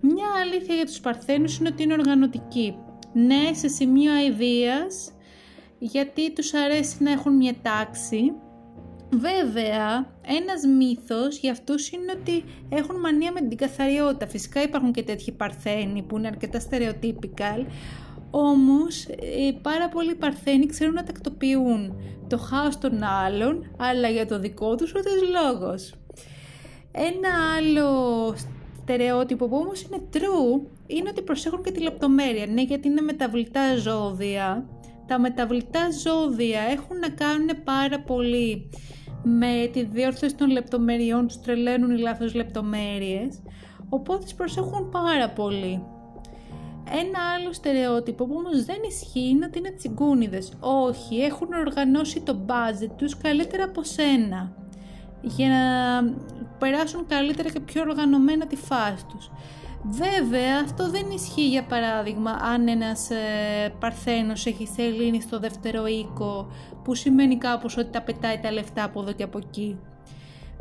Μια 0.00 0.26
αλήθεια 0.42 0.74
για 0.74 0.84
τους 0.84 1.00
Παρθένους 1.00 1.58
είναι 1.58 1.68
ότι 1.68 1.82
είναι 1.82 1.92
οργανωτικοί. 1.92 2.76
Ναι, 3.12 3.52
σε 3.52 3.68
σημείο 3.68 4.12
αηδίας, 4.12 5.12
γιατί 5.78 6.32
τους 6.32 6.54
αρέσει 6.54 7.02
να 7.02 7.10
έχουν 7.10 7.36
μια 7.36 7.54
τάξη, 7.62 8.32
Βέβαια, 9.18 10.06
ένας 10.26 10.62
μύθος 10.76 11.38
για 11.38 11.52
αυτούς 11.52 11.90
είναι 11.90 12.12
ότι 12.20 12.44
έχουν 12.68 13.00
μανία 13.00 13.32
με 13.32 13.40
την 13.40 13.56
καθαριότητα. 13.56 14.26
Φυσικά 14.26 14.62
υπάρχουν 14.62 14.92
και 14.92 15.02
τέτοιοι 15.02 15.32
παρθένοι 15.32 16.02
που 16.02 16.18
είναι 16.18 16.26
αρκετά 16.26 16.60
stereotypical, 16.70 17.66
όμως 18.30 19.04
ε, 19.04 19.52
πάρα 19.62 19.88
πολλοί 19.88 20.14
παρθένοι 20.14 20.66
ξέρουν 20.66 20.94
να 20.94 21.04
τακτοποιούν 21.04 21.96
το 22.28 22.38
χάος 22.38 22.78
των 22.78 23.02
άλλων, 23.02 23.74
αλλά 23.76 24.08
για 24.08 24.26
το 24.26 24.38
δικό 24.38 24.74
τους 24.74 24.94
ούτε 24.94 25.10
λόγος. 25.32 25.94
Ένα 26.92 27.56
άλλο 27.56 28.34
στερεότυπο 28.82 29.48
που 29.48 29.56
όμως 29.56 29.82
είναι 29.82 30.02
true 30.12 30.60
είναι 30.86 31.08
ότι 31.08 31.22
προσέχουν 31.22 31.62
και 31.62 31.70
τη 31.70 31.80
λεπτομέρεια. 31.80 32.46
Ναι, 32.46 32.62
γιατί 32.62 32.88
είναι 32.88 33.00
μεταβλητά 33.00 33.76
ζώδια. 33.76 34.68
Τα 35.06 35.18
μεταβλητά 35.18 35.88
ζώδια 35.90 36.60
έχουν 36.60 36.98
να 36.98 37.08
κάνουν 37.08 37.48
πάρα 37.64 38.00
πολύ 38.00 38.70
με 39.24 39.68
τη 39.72 39.84
διόρθωση 39.84 40.34
των 40.34 40.50
λεπτομεριών, 40.50 41.26
τους 41.26 41.40
τρελαίνουν 41.40 41.90
οι 41.90 41.98
λάθος 41.98 42.34
λεπτομέρειες, 42.34 43.42
οπότε 43.88 44.22
τις 44.22 44.34
προσέχουν 44.34 44.90
πάρα 44.90 45.28
πολύ. 45.28 45.82
Ένα 46.90 47.18
άλλο 47.36 47.52
στερεότυπο 47.52 48.26
που 48.26 48.34
όμως 48.36 48.64
δεν 48.64 48.76
ισχύει 48.88 49.28
είναι 49.28 49.44
ότι 49.44 49.58
είναι 49.58 49.70
τσιγκούνιδες. 49.70 50.52
Όχι, 50.60 51.16
έχουν 51.16 51.48
οργανώσει 51.52 52.20
το 52.20 52.36
budget 52.46 52.90
τους 52.96 53.16
καλύτερα 53.16 53.64
από 53.64 53.82
σένα 53.82 54.52
για 55.20 55.48
να 55.48 55.62
περάσουν 56.58 57.06
καλύτερα 57.06 57.50
και 57.50 57.60
πιο 57.60 57.80
οργανωμένα 57.80 58.46
τη 58.46 58.56
φάση 58.56 59.06
τους. 59.06 59.30
Βέβαια, 59.88 60.60
αυτό 60.64 60.90
δεν 60.90 61.10
ισχύει 61.10 61.48
για 61.48 61.64
παράδειγμα 61.64 62.30
αν 62.30 62.68
ένας 62.68 63.10
ε, 63.10 63.72
παρθένος 63.78 64.46
έχει 64.46 64.66
σελήνη 64.66 65.20
στο 65.20 65.38
δεύτερο 65.38 65.86
οίκο 65.86 66.50
που 66.84 66.94
σημαίνει 66.94 67.38
κάπως 67.38 67.76
ότι 67.76 67.90
τα 67.90 68.02
πετάει 68.02 68.38
τα 68.38 68.52
λεφτά 68.52 68.84
από 68.84 69.00
εδώ 69.00 69.12
και 69.12 69.22
από 69.22 69.38
εκεί. 69.38 69.78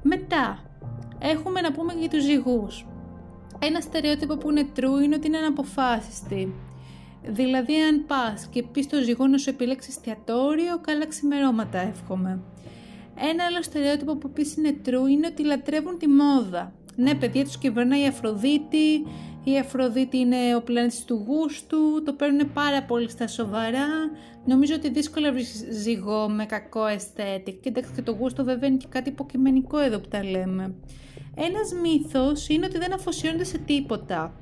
Μετά, 0.02 0.60
έχουμε 1.20 1.62
να 1.62 1.72
πούμε 1.72 1.94
για 1.94 2.10
τους 2.10 2.24
ζυγούς. 2.24 2.86
Ένα 3.60 3.82
στερεότυπο 3.82 4.38
που 4.38 4.50
είναι 4.50 4.68
true 4.76 5.04
είναι 5.04 5.16
ότι 5.16 5.28
είναι 5.28 5.38
αναποφάσιστη. 5.38 6.54
Δηλαδή 7.24 7.82
αν 7.82 8.06
πας 8.06 8.48
και 8.50 8.64
πεις 8.64 8.86
στο 8.86 9.02
ζυγό 9.02 9.28
να 9.28 9.38
σου 9.38 9.50
επιλέξει 9.50 9.90
εστιατόριο, 9.90 10.80
καλά 10.82 11.08
ξημερώματα 11.08 11.80
εύχομαι. 11.80 12.40
Ένα 13.32 13.46
άλλο 13.46 13.62
στερεότυπο 13.62 14.16
που 14.18 14.28
επίσης 14.28 14.56
είναι 14.56 14.82
true 14.86 15.10
είναι 15.10 15.28
ότι 15.28 15.44
λατρεύουν 15.44 15.98
τη 15.98 16.08
μόδα. 16.08 16.74
Ναι, 16.96 17.16
παιδιά, 17.16 17.44
τους 17.44 17.58
κυβερνάει 17.58 18.02
η 18.02 18.08
Αφροδίτη, 18.08 19.06
η 19.44 19.60
Αφροδίτη 19.60 20.18
είναι 20.18 20.56
ο 20.56 20.62
πλανήτης 20.62 21.06
του 21.06 21.24
γούστου, 21.28 22.04
το 22.06 22.14
παίρνουν 22.14 22.54
πάρα 22.54 22.84
πολύ 22.84 23.10
στα 23.10 23.28
σοβαρά. 23.28 23.88
Νομίζω 24.46 24.76
ότι 24.76 24.90
δύσκολα 24.90 25.32
βρεις 25.32 25.66
ζυγό 25.72 26.30
με 26.30 26.46
κακό 26.46 26.82
aesthetic. 26.82 27.56
Κοιτάξτε 27.62 27.94
και 27.96 28.02
το 28.02 28.12
γούστο 28.12 28.44
βέβαια 28.44 28.70
είναι 28.70 28.78
και 28.78 28.88
κάτι 28.90 29.10
υποκειμενικό 29.10 29.78
εδώ 29.78 30.00
που 30.00 30.08
τα 30.08 30.24
λέμε. 30.24 30.74
Ένας 31.36 31.74
μύθος 31.82 32.50
είναι 32.50 32.66
ότι 32.66 32.78
δεν 32.78 32.94
αφοσιώνονται 32.94 33.44
σε 33.44 33.58
τίποτα. 33.58 34.34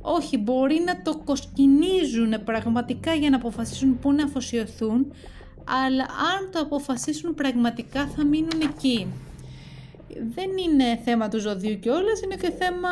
Όχι, 0.00 0.38
μπορεί 0.38 0.82
να 0.86 1.02
το 1.02 1.16
κοσκινίζουν 1.24 2.44
πραγματικά 2.44 3.14
για 3.14 3.30
να 3.30 3.36
αποφασίσουν 3.36 3.98
πού 3.98 4.12
να 4.12 4.24
αφοσιωθούν, 4.24 5.12
αλλά 5.84 6.02
αν 6.02 6.50
το 6.52 6.58
αποφασίσουν 6.58 7.34
πραγματικά 7.34 8.06
θα 8.06 8.24
μείνουν 8.24 8.60
εκεί 8.62 9.06
δεν 10.34 10.50
είναι 10.56 11.00
θέμα 11.04 11.28
του 11.28 11.40
ζωδίου 11.40 11.78
και 11.78 11.90
όλες, 11.90 12.20
είναι 12.20 12.34
και 12.34 12.50
θέμα 12.50 12.88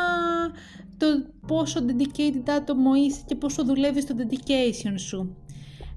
το 0.97 1.05
πόσο 1.47 1.79
dedicated 1.87 2.49
άτομο 2.49 2.93
είσαι 2.93 3.21
και 3.25 3.35
πόσο 3.35 3.65
δουλεύεις 3.65 4.03
στο 4.03 4.15
dedication 4.17 4.93
σου. 4.95 5.37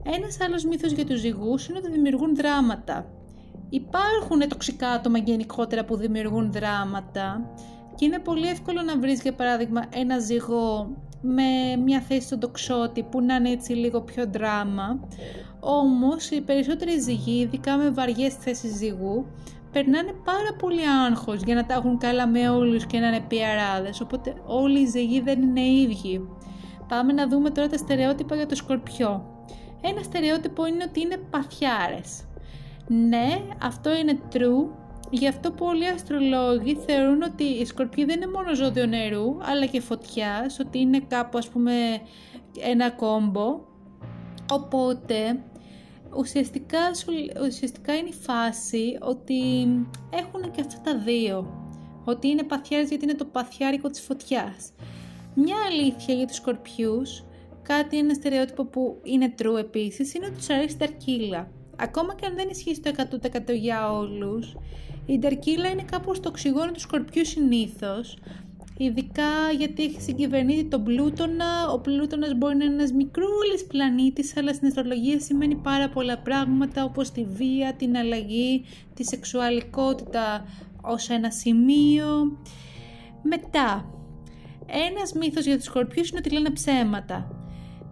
Ένας 0.04 0.40
άλλος 0.40 0.64
μύθος 0.64 0.92
για 0.92 1.06
τους 1.06 1.20
ζυγούς 1.20 1.68
είναι 1.68 1.78
ότι 1.78 1.90
δημιουργούν 1.90 2.36
δράματα. 2.36 3.06
Υπάρχουν 3.70 4.48
τοξικά 4.48 4.88
άτομα 4.88 5.18
γενικότερα 5.18 5.84
που 5.84 5.96
δημιουργούν 5.96 6.52
δράματα 6.52 7.54
και 7.94 8.04
είναι 8.04 8.18
πολύ 8.18 8.46
εύκολο 8.46 8.82
να 8.82 8.98
βρεις 8.98 9.22
για 9.22 9.34
παράδειγμα 9.34 9.84
ένα 9.94 10.18
ζυγό 10.18 10.96
με 11.20 11.76
μια 11.84 12.00
θέση 12.00 12.26
στον 12.26 12.40
τοξότη 12.40 13.02
που 13.02 13.20
να 13.20 13.34
είναι 13.34 13.50
έτσι 13.50 13.72
λίγο 13.72 14.00
πιο 14.00 14.26
δράμα. 14.32 15.08
Όμως 15.60 16.30
οι 16.30 16.40
περισσότεροι 16.40 16.98
ζυγοί, 16.98 17.40
ειδικά 17.40 17.76
με 17.76 17.90
βαριές 17.90 18.34
θέσεις 18.34 18.76
ζυγού, 18.76 19.26
περνάνε 19.72 20.12
πάρα 20.24 20.54
πολύ 20.58 20.80
άγχος 21.06 21.42
για 21.42 21.54
να 21.54 21.66
τα 21.66 21.74
έχουν 21.74 21.98
καλά 21.98 22.26
με 22.26 22.48
όλους 22.48 22.86
και 22.86 22.98
να 22.98 23.06
είναι 23.06 23.24
πιαράδες, 23.28 24.00
οπότε 24.00 24.34
όλοι 24.46 24.80
οι 24.80 24.86
ζυγοί 24.86 25.20
δεν 25.20 25.42
είναι 25.42 25.66
ίδιοι. 25.66 26.28
Πάμε 26.88 27.12
να 27.12 27.28
δούμε 27.28 27.50
τώρα 27.50 27.68
τα 27.68 27.76
στερεότυπα 27.76 28.36
για 28.36 28.46
το 28.46 28.54
σκορπιό. 28.54 29.26
Ένα 29.80 30.02
στερεότυπο 30.02 30.66
είναι 30.66 30.84
ότι 30.88 31.00
είναι 31.00 31.16
παθιάρες. 31.16 32.24
Ναι, 32.86 33.38
αυτό 33.62 33.96
είναι 33.96 34.18
true, 34.32 34.70
γι' 35.10 35.28
αυτό 35.28 35.50
πολλοί 35.50 35.88
αστρολόγοι 35.88 36.78
θεωρούν 36.86 37.22
ότι 37.22 37.44
η 37.44 37.64
σκορπιοί 37.64 38.04
δεν 38.04 38.16
είναι 38.16 38.30
μόνο 38.30 38.54
ζώδιο 38.54 38.86
νερού, 38.86 39.36
αλλά 39.42 39.66
και 39.66 39.80
φωτιάς, 39.80 40.58
ότι 40.58 40.78
είναι 40.78 41.00
κάπου 41.08 41.38
ας 41.38 41.48
πούμε 41.48 41.72
ένα 42.70 42.90
κόμπο. 42.90 43.60
Οπότε 44.52 45.42
ουσιαστικά, 46.16 46.78
ουσιαστικά 47.46 47.96
είναι 47.96 48.08
η 48.08 48.12
φάση 48.12 48.98
ότι 49.00 49.40
έχουν 50.10 50.50
και 50.50 50.60
αυτά 50.60 50.80
τα 50.80 50.98
δύο. 50.98 51.56
Ότι 52.04 52.28
είναι 52.28 52.42
παθιάρες 52.42 52.88
γιατί 52.88 53.04
είναι 53.04 53.14
το 53.14 53.24
παθιάρικο 53.24 53.88
της 53.88 54.00
φωτιάς. 54.00 54.72
Μια 55.34 55.56
αλήθεια 55.70 56.14
για 56.14 56.26
τους 56.26 56.36
σκορπιούς, 56.36 57.24
κάτι 57.62 57.98
ένα 57.98 58.14
στερεότυπο 58.14 58.64
που 58.64 59.00
είναι 59.02 59.34
true 59.38 59.58
επίσης, 59.58 60.14
είναι 60.14 60.26
ότι 60.26 60.34
τους 60.34 60.50
αρέσει 60.50 60.74
η 60.74 60.78
ταρκύλα. 60.78 61.50
Ακόμα 61.76 62.14
και 62.14 62.26
αν 62.26 62.34
δεν 62.34 62.48
ισχύει 62.48 62.74
στο 62.74 62.88
100% 62.88 63.52
για 63.54 63.92
όλους, 63.92 64.56
η 65.06 65.18
ταρκύλα 65.18 65.68
είναι 65.68 65.82
κάπως 65.82 66.20
το 66.20 66.28
οξυγόνο 66.28 66.70
του 66.70 66.80
σκορπιού 66.80 67.24
συνήθως, 67.24 68.18
ειδικά 68.76 69.50
γιατί 69.58 69.82
έχει 69.82 70.00
συγκυβερνήσει 70.00 70.64
τον 70.64 70.84
Πλούτονα. 70.84 71.68
Ο 71.72 71.80
Πλούτονας 71.80 72.34
μπορεί 72.34 72.56
να 72.56 72.64
είναι 72.64 72.74
ένας 72.74 72.92
μικρούλης 72.92 73.66
πλανήτης, 73.68 74.36
αλλά 74.36 74.54
στην 74.54 74.66
αστρολογία 74.66 75.20
σημαίνει 75.20 75.54
πάρα 75.54 75.88
πολλά 75.88 76.18
πράγματα 76.18 76.84
όπως 76.84 77.10
τη 77.10 77.24
βία, 77.24 77.74
την 77.74 77.96
αλλαγή, 77.96 78.64
τη 78.94 79.04
σεξουαλικότητα 79.04 80.44
ως 80.82 81.08
ένα 81.08 81.30
σημείο. 81.30 82.38
Μετά, 83.22 83.90
ένας 84.90 85.12
μύθος 85.12 85.44
για 85.44 85.56
τους 85.56 85.64
σκορπιούς 85.64 86.08
είναι 86.08 86.18
ότι 86.18 86.30
λένε 86.30 86.50
ψέματα. 86.50 87.36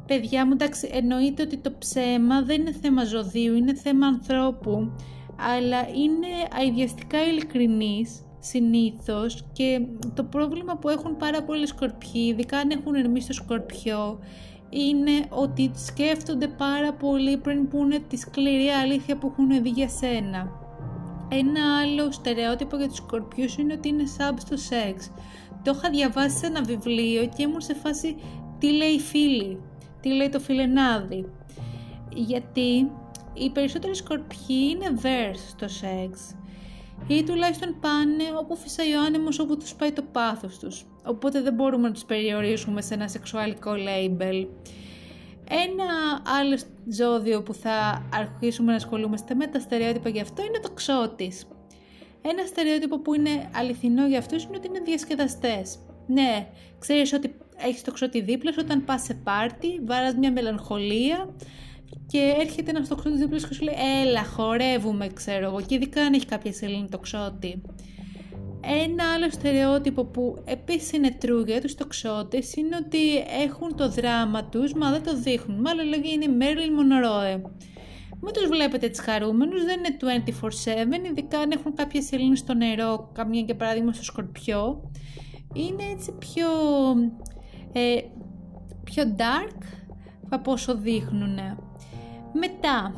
Παιδιά 0.06 0.46
μου, 0.46 0.52
εντάξει, 0.52 0.90
εννοείται 0.92 1.42
ότι 1.42 1.56
το 1.56 1.72
ψέμα 1.78 2.42
δεν 2.42 2.60
είναι 2.60 2.72
θέμα 2.72 3.04
ζωδίου, 3.04 3.54
είναι 3.54 3.74
θέμα 3.74 4.06
ανθρώπου, 4.06 4.92
αλλά 5.36 5.78
είναι 5.88 6.26
αειδιαστικά 6.58 7.26
ειλικρινής 7.26 8.20
συνήθως 8.40 9.44
και 9.52 9.80
το 10.14 10.24
πρόβλημα 10.24 10.76
που 10.76 10.88
έχουν 10.88 11.16
πάρα 11.16 11.42
πολλοί 11.42 11.66
σκορπιοί, 11.66 12.26
ειδικά 12.30 12.58
αν 12.58 12.70
έχουν 12.70 12.94
ερμήσει 12.94 13.32
στο 13.32 13.42
σκορπιό, 13.42 14.18
είναι 14.68 15.12
ότι 15.28 15.70
σκέφτονται 15.74 16.48
πάρα 16.48 16.92
πολύ 16.92 17.36
πριν 17.36 17.68
πούνε 17.68 17.98
τη 17.98 18.16
σκληρή 18.16 18.68
αλήθεια 18.68 19.16
που 19.16 19.26
έχουν 19.26 19.62
δει 19.62 19.68
για 19.68 19.88
σένα. 19.88 20.50
Ένα 21.28 21.78
άλλο 21.82 22.12
στερεότυπο 22.12 22.76
για 22.76 22.88
τους 22.88 22.96
σκορπιούς 22.96 23.56
είναι 23.56 23.72
ότι 23.72 23.88
είναι 23.88 24.06
σάμπ 24.06 24.38
στο 24.38 24.56
σεξ. 24.56 25.10
Το 25.64 25.72
είχα 25.76 25.90
διαβάσει 25.90 26.36
σε 26.36 26.46
ένα 26.46 26.62
βιβλίο 26.62 27.26
και 27.26 27.42
ήμουν 27.42 27.60
σε 27.60 27.74
φάση 27.74 28.16
τι 28.58 28.72
λέει 28.72 28.88
η 28.88 29.00
φίλη, 29.00 29.60
τι 30.00 30.08
λέει 30.08 30.28
το 30.28 30.40
φιλενάδι; 30.40 31.28
Γιατί 32.14 32.90
οι 33.34 33.50
περισσότεροι 33.50 33.94
σκορπιοί 33.94 34.68
είναι 34.70 35.00
verse 35.02 35.44
στο 35.48 35.68
σεξ 35.68 36.34
ή 37.06 37.24
τουλάχιστον 37.24 37.76
πάνε 37.80 38.24
όπου 38.38 38.56
φυσάει 38.56 38.94
ο 38.94 39.00
άνεμος 39.00 39.38
όπου 39.38 39.56
τους 39.56 39.74
πάει 39.74 39.92
το 39.92 40.02
πάθος 40.12 40.58
τους. 40.58 40.86
Οπότε 41.04 41.40
δεν 41.40 41.54
μπορούμε 41.54 41.88
να 41.88 41.94
τους 41.94 42.04
περιορίσουμε 42.04 42.82
σε 42.82 42.94
ένα 42.94 43.08
σεξουαλικό 43.08 43.70
label. 43.70 44.46
Ένα 45.48 46.22
άλλο 46.38 46.58
ζώδιο 46.88 47.42
που 47.42 47.54
θα 47.54 48.06
αρχίσουμε 48.14 48.70
να 48.70 48.76
ασχολούμαστε 48.76 49.34
με 49.34 49.46
τα 49.46 49.60
στερεότυπα 49.60 50.08
γι' 50.08 50.20
αυτό 50.20 50.42
είναι 50.42 50.58
το 50.58 50.70
ξώτης. 50.70 51.46
Ένα 52.22 52.46
στερεότυπο 52.46 52.98
που 52.98 53.14
είναι 53.14 53.50
αληθινό 53.54 54.06
για 54.06 54.18
αυτούς 54.18 54.44
είναι 54.44 54.56
ότι 54.56 54.66
είναι 54.66 54.80
διασκεδαστές. 54.80 55.78
Ναι, 56.06 56.48
ξέρεις 56.78 57.12
ότι 57.12 57.34
έχεις 57.56 57.82
το 57.82 57.92
ξώτη 57.92 58.20
δίπλα 58.20 58.52
όταν 58.58 58.84
πας 58.84 59.02
σε 59.02 59.14
πάρτι, 59.14 59.80
βάρας 59.84 60.14
μια 60.14 60.32
μελαγχολία 60.32 61.34
και 62.06 62.34
έρχεται 62.40 62.70
ένας 62.70 62.88
τοξότης 62.88 63.18
δίπλα 63.18 63.38
και 63.38 63.54
σου 63.54 63.64
λέει 63.64 63.74
Έλα, 64.04 64.24
χορεύουμε, 64.24 65.06
ξέρω 65.06 65.46
εγώ. 65.46 65.60
Και 65.60 65.74
ειδικά 65.74 66.02
αν 66.02 66.12
έχει 66.12 66.26
κάποια 66.26 66.52
σελήνη 66.52 66.88
τοξότη. 66.90 67.62
Ένα 68.84 69.12
άλλο 69.14 69.30
στερεότυπο 69.30 70.04
που 70.04 70.42
επίσης 70.44 70.92
είναι 70.92 71.18
true 71.22 71.46
για 71.46 71.60
τους 71.60 71.74
τοξότες 71.74 72.54
είναι 72.54 72.76
ότι 72.76 73.16
έχουν 73.42 73.76
το 73.76 73.88
δράμα 73.88 74.44
τους, 74.44 74.72
μα 74.72 74.90
δεν 74.90 75.02
το 75.02 75.16
δείχνουν. 75.16 75.60
Με 75.60 75.70
άλλα 75.70 75.82
λόγια 75.82 76.10
είναι 76.12 76.26
Marilyn 76.40 76.80
Monroe. 76.80 77.40
Μην 78.22 78.32
τους 78.32 78.46
βλέπετε 78.46 78.86
έτσι 78.86 79.02
χαρούμενους, 79.02 79.64
δεν 79.64 79.78
είναι 79.78 80.22
24-7, 81.06 81.10
ειδικά 81.10 81.38
αν 81.38 81.50
έχουν 81.50 81.74
κάποια 81.74 82.02
σελήνη 82.02 82.36
στο 82.36 82.54
νερό, 82.54 83.10
καμία 83.12 83.40
για 83.40 83.56
παράδειγμα 83.56 83.92
στο 83.92 84.04
σκορπιό. 84.04 84.90
Είναι 85.54 85.82
έτσι 85.92 86.12
πιο, 86.18 86.48
ε, 87.72 87.96
πιο 88.84 89.02
dark 89.16 89.62
από 90.28 90.52
όσο 90.52 90.76
δείχνουν. 90.76 91.38
Μετά, 92.32 92.94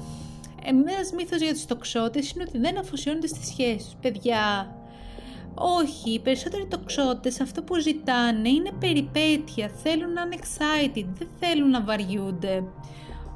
ένας 0.65 1.13
μύθος 1.17 1.41
για 1.41 1.53
τους 1.53 1.65
τοξότες 1.65 2.31
είναι 2.31 2.45
ότι 2.49 2.59
δεν 2.59 2.79
αφοσιώνονται 2.79 3.27
στις 3.27 3.47
σχέσεις. 3.47 3.97
Παιδιά, 4.01 4.75
όχι, 5.55 6.11
οι 6.11 6.21
περισσότεροι 6.21 6.67
τοξότες 6.67 7.41
αυτό 7.41 7.63
που 7.63 7.79
ζητάνε 7.81 8.49
είναι 8.49 8.71
περιπέτεια, 8.79 9.69
θέλουν 9.69 10.13
να 10.13 10.23
είναι 10.23 10.37
excited, 10.41 11.07
δεν 11.19 11.29
θέλουν 11.39 11.71
να 11.71 11.83
βαριούνται. 11.83 12.65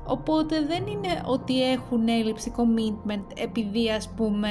Οπότε 0.09 0.61
δεν 0.61 0.87
είναι 0.87 1.23
ότι 1.27 1.71
έχουν 1.71 2.09
έλλειψη 2.09 2.53
commitment 2.57 3.25
επειδή 3.35 3.91
ας 3.91 4.09
πούμε 4.17 4.49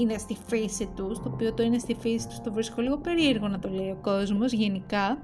είναι 0.00 0.18
στη 0.18 0.36
φύση 0.46 0.88
τους, 0.96 1.18
το 1.18 1.30
οποίο 1.34 1.54
το 1.54 1.62
είναι 1.62 1.78
στη 1.78 1.96
φύση 2.00 2.28
τους 2.28 2.40
το 2.40 2.52
βρίσκω 2.52 2.82
λίγο 2.82 2.98
περίεργο 2.98 3.48
να 3.48 3.58
το 3.58 3.68
λέει 3.68 3.90
ο 3.90 3.98
κόσμος 4.02 4.52
γενικά. 4.52 5.18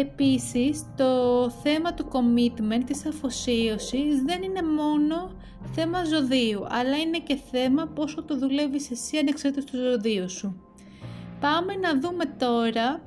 Επίσης, 0.00 0.84
το 0.96 1.50
θέμα 1.50 1.94
του 1.94 2.08
commitment, 2.12 2.82
της 2.86 3.06
αφοσίωσης 3.06 4.22
δεν 4.22 4.42
είναι 4.42 4.62
μόνο 4.62 5.32
θέμα 5.74 6.04
ζωδίου, 6.04 6.66
αλλά 6.68 6.96
είναι 6.96 7.18
και 7.18 7.38
θέμα 7.50 7.86
πόσο 7.86 8.22
το 8.22 8.38
δουλεύεις 8.38 8.90
εσύ 8.90 9.16
ανεξάρτητα 9.18 9.66
του 9.70 9.76
ζωδίου 9.76 10.30
σου. 10.30 10.62
Πάμε 11.40 11.74
να 11.74 12.00
δούμε 12.00 12.24
τώρα 12.24 13.02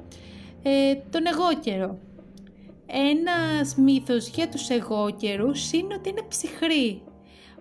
ε, 0.64 0.96
τον 1.10 1.22
εγώκερο. 1.26 2.00
Ένας 2.86 3.76
μύθος 3.76 4.28
για 4.28 4.50
τους 4.50 4.70
εγώκερους 4.70 5.72
είναι 5.72 5.94
ότι 5.94 6.10
είναι 6.10 6.26
ψυχροί. 6.28 7.02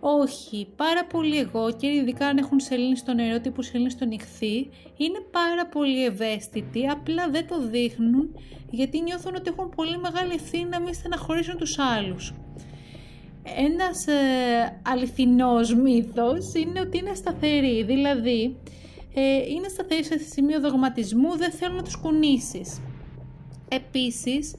Όχι, 0.08 0.68
πάρα 0.76 1.04
πολλοί 1.04 1.38
εγώκεροι, 1.38 1.96
ειδικά 1.96 2.26
αν 2.26 2.36
έχουν 2.38 2.60
σελήνη 2.60 2.96
στο 2.96 3.14
νερό 3.14 3.40
τύπου 3.40 3.62
σελήνη 3.62 3.90
στο 3.90 4.04
νυχθή, 4.04 4.68
είναι 4.96 5.20
πάρα 5.30 5.66
πολύ 5.66 6.04
ευαίσθητοι, 6.04 6.86
απλά 6.86 7.30
δεν 7.30 7.46
το 7.48 7.60
δείχνουν 7.68 8.34
γιατί 8.70 9.00
νιώθουν 9.00 9.34
ότι 9.34 9.50
έχουν 9.52 9.68
πολύ 9.68 9.98
μεγάλη 9.98 10.32
ευθύνη 10.32 10.64
να 10.68 10.80
μην 10.80 10.94
στεναχωρήσουν 10.94 11.56
τους 11.56 11.78
άλλους. 11.78 12.34
Ένας 13.56 14.06
ε, 14.06 14.80
αληθινός 14.82 15.74
μύθος 15.74 16.54
είναι 16.54 16.80
ότι 16.80 16.98
είναι 16.98 17.14
σταθεροί, 17.14 17.82
δηλαδή 17.82 18.56
ε, 19.14 19.36
είναι 19.48 19.68
σταθεροί 19.68 20.04
σε 20.04 20.18
σημείο 20.18 20.60
δογματισμού, 20.60 21.36
δεν 21.36 21.50
θέλουν 21.50 21.76
να 21.76 21.82
τους 21.82 21.96
κουνήσεις. 21.96 22.80
Επίσης, 23.68 24.54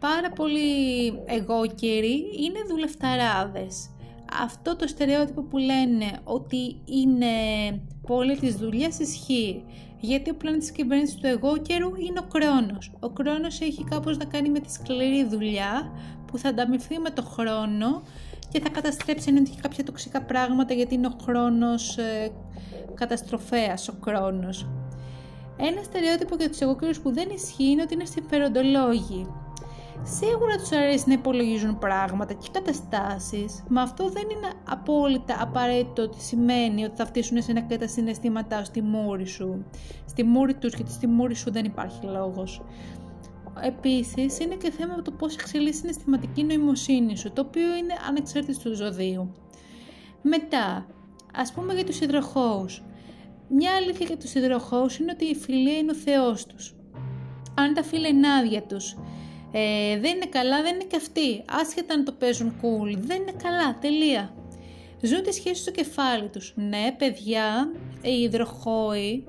πάρα 0.00 0.30
πολλοί 0.30 1.06
εγώκεροι 1.26 2.24
είναι 2.38 2.58
δουλευταράδες. 2.68 3.90
Αυτό 4.32 4.76
το 4.76 4.86
στερεότυπο 4.86 5.42
που 5.42 5.58
λένε 5.58 6.10
ότι 6.24 6.80
είναι 6.84 7.26
πόλη 8.06 8.36
της 8.36 8.56
δουλειάς 8.56 8.98
ισχύει. 8.98 9.64
Γιατί 10.00 10.30
ο 10.30 10.34
πλανήτης 10.34 10.70
κυβέρνησης 10.70 11.16
του 11.16 11.26
εγώκερου 11.26 11.94
είναι 11.96 12.18
ο 12.18 12.26
Κρόνος. 12.28 12.92
Ο 13.00 13.08
Κρόνος 13.08 13.60
έχει 13.60 13.84
κάπως 13.84 14.16
να 14.16 14.24
κάνει 14.24 14.48
με 14.48 14.58
τη 14.58 14.72
σκληρή 14.72 15.24
δουλειά 15.24 15.92
που 16.26 16.38
θα 16.38 16.48
ανταμυφθεί 16.48 16.98
με 16.98 17.10
το 17.10 17.22
χρόνο 17.22 18.02
και 18.48 18.60
θα 18.60 18.68
καταστρέψει 18.68 19.28
ενώ 19.28 19.40
έχει 19.40 19.60
κάποια 19.60 19.84
τοξικά 19.84 20.22
πράγματα 20.22 20.74
γιατί 20.74 20.94
είναι 20.94 21.06
ο 21.06 21.16
χρόνος 21.22 21.98
ε, 21.98 22.30
καταστροφέας 22.94 23.88
ο 23.88 23.92
Κρόνος. 23.92 24.66
Ένα 25.56 25.82
στερεότυπο 25.82 26.36
για 26.36 26.48
τους 26.48 26.60
εγώκερους 26.60 27.00
που 27.00 27.12
δεν 27.12 27.28
ισχύει 27.34 27.70
είναι 27.70 27.82
ότι 27.82 27.94
είναι 27.94 28.04
συμφεροντολόγοι. 28.04 29.26
Σίγουρα 30.02 30.56
τους 30.56 30.72
αρέσει 30.72 31.04
να 31.06 31.12
υπολογίζουν 31.12 31.78
πράγματα 31.78 32.34
και 32.34 32.48
καταστάσεις, 32.52 33.64
μα 33.68 33.82
αυτό 33.82 34.08
δεν 34.08 34.22
είναι 34.22 34.52
απόλυτα 34.68 35.36
απαραίτητο 35.40 36.02
ότι 36.02 36.20
σημαίνει 36.20 36.84
ότι 36.84 36.96
θα 36.96 37.06
φτύσουν 37.06 37.42
σε 37.42 37.50
ένα 37.50 37.66
τα 37.66 37.88
συναισθήματά 37.88 38.64
στη 38.64 38.82
μούρη 38.82 39.26
σου. 39.26 39.64
Στη 40.06 40.22
μούρη 40.24 40.54
τους 40.54 40.74
και 40.74 40.84
στη 40.88 41.06
μούρη 41.06 41.34
σου 41.34 41.52
δεν 41.52 41.64
υπάρχει 41.64 42.06
λόγος. 42.06 42.62
Επίσης, 43.62 44.38
είναι 44.38 44.54
και 44.54 44.70
θέμα 44.70 45.02
το 45.02 45.10
πώς 45.10 45.34
εξελίσσει 45.34 45.76
η 45.76 45.80
συναισθηματική 45.80 46.44
νοημοσύνη 46.44 47.16
σου, 47.16 47.32
το 47.32 47.40
οποίο 47.40 47.76
είναι 47.76 47.94
ανεξάρτητο 48.08 48.60
του 48.60 48.74
ζωδίου. 48.74 49.32
Μετά, 50.22 50.86
ας 51.34 51.52
πούμε 51.52 51.74
για 51.74 51.84
τους 51.84 52.00
υδροχώους. 52.00 52.82
Μια 53.48 53.70
αλήθεια 53.74 54.06
για 54.06 54.16
τους 54.16 54.34
υδροχώους 54.34 54.98
είναι 54.98 55.12
ότι 55.12 55.24
η 55.24 55.34
φιλία 55.34 55.78
είναι 55.78 55.90
ο 55.90 55.94
θεός 55.94 56.46
τους. 56.46 56.74
Αν 57.54 57.74
τα 57.74 57.82
φιλενάδια 57.82 58.62
τους 58.62 58.96
ε, 59.52 59.98
δεν 59.98 60.16
είναι 60.16 60.26
καλά, 60.26 60.62
δεν 60.62 60.74
είναι 60.74 60.84
και 60.84 60.96
αυτοί. 60.96 61.44
Άσχετα 61.60 61.94
αν 61.94 62.04
το 62.04 62.12
παίζουν 62.12 62.54
cool, 62.62 62.96
δεν 62.98 63.20
είναι 63.20 63.34
καλά, 63.42 63.78
τελεία. 63.80 64.32
Ζουν 65.00 65.22
τη 65.22 65.32
σχέση 65.32 65.62
στο 65.62 65.70
κεφάλι 65.70 66.28
τους. 66.28 66.52
Ναι, 66.56 66.94
παιδιά, 66.98 67.70
οι 68.02 68.20
υδροχόοι 68.20 69.24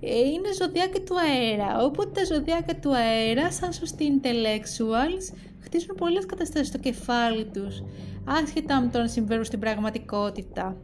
ε, 0.00 0.18
είναι 0.18 0.52
ζωδιάκα 0.58 1.00
του 1.00 1.14
αέρα. 1.20 1.84
Οπότε 1.84 2.10
τα 2.20 2.24
ζωδιάκα 2.34 2.76
του 2.76 2.94
αέρα, 2.94 3.52
σαν 3.52 3.72
σωστοί 3.72 4.20
intellectuals, 4.20 5.36
χτίζουν 5.60 5.94
πολλές 5.96 6.26
καταστάσεις 6.26 6.68
στο 6.68 6.78
κεφάλι 6.78 7.44
τους, 7.44 7.82
άσχετα 8.24 8.80
με 8.80 8.88
το 8.88 8.98
να 8.98 9.06
συμβαίνουν 9.06 9.44
στην 9.44 9.58
πραγματικότητα. 9.58 10.76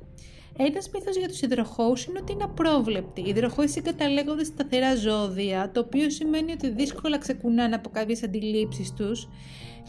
Ένας 0.67 0.91
μύθος 0.95 1.17
για 1.17 1.29
τους 1.29 1.41
υδροχώους 1.41 2.05
είναι 2.05 2.19
ότι 2.23 2.33
είναι 2.33 2.45
απρόβλεπτοι. 2.45 3.21
Οι 3.21 3.29
υδροχώοι 3.29 3.69
συγκαταλέγονται 3.69 4.45
σταθερά 4.45 4.95
ζώδια, 4.95 5.71
το 5.75 5.81
οποίο 5.81 6.11
σημαίνει 6.11 6.53
ότι 6.53 6.71
δύσκολα 6.71 7.19
ξεκουνάνε 7.19 7.75
από 7.75 7.89
κάποιες 7.91 8.23
αντιλήψεις 8.23 8.93
τους 8.93 9.29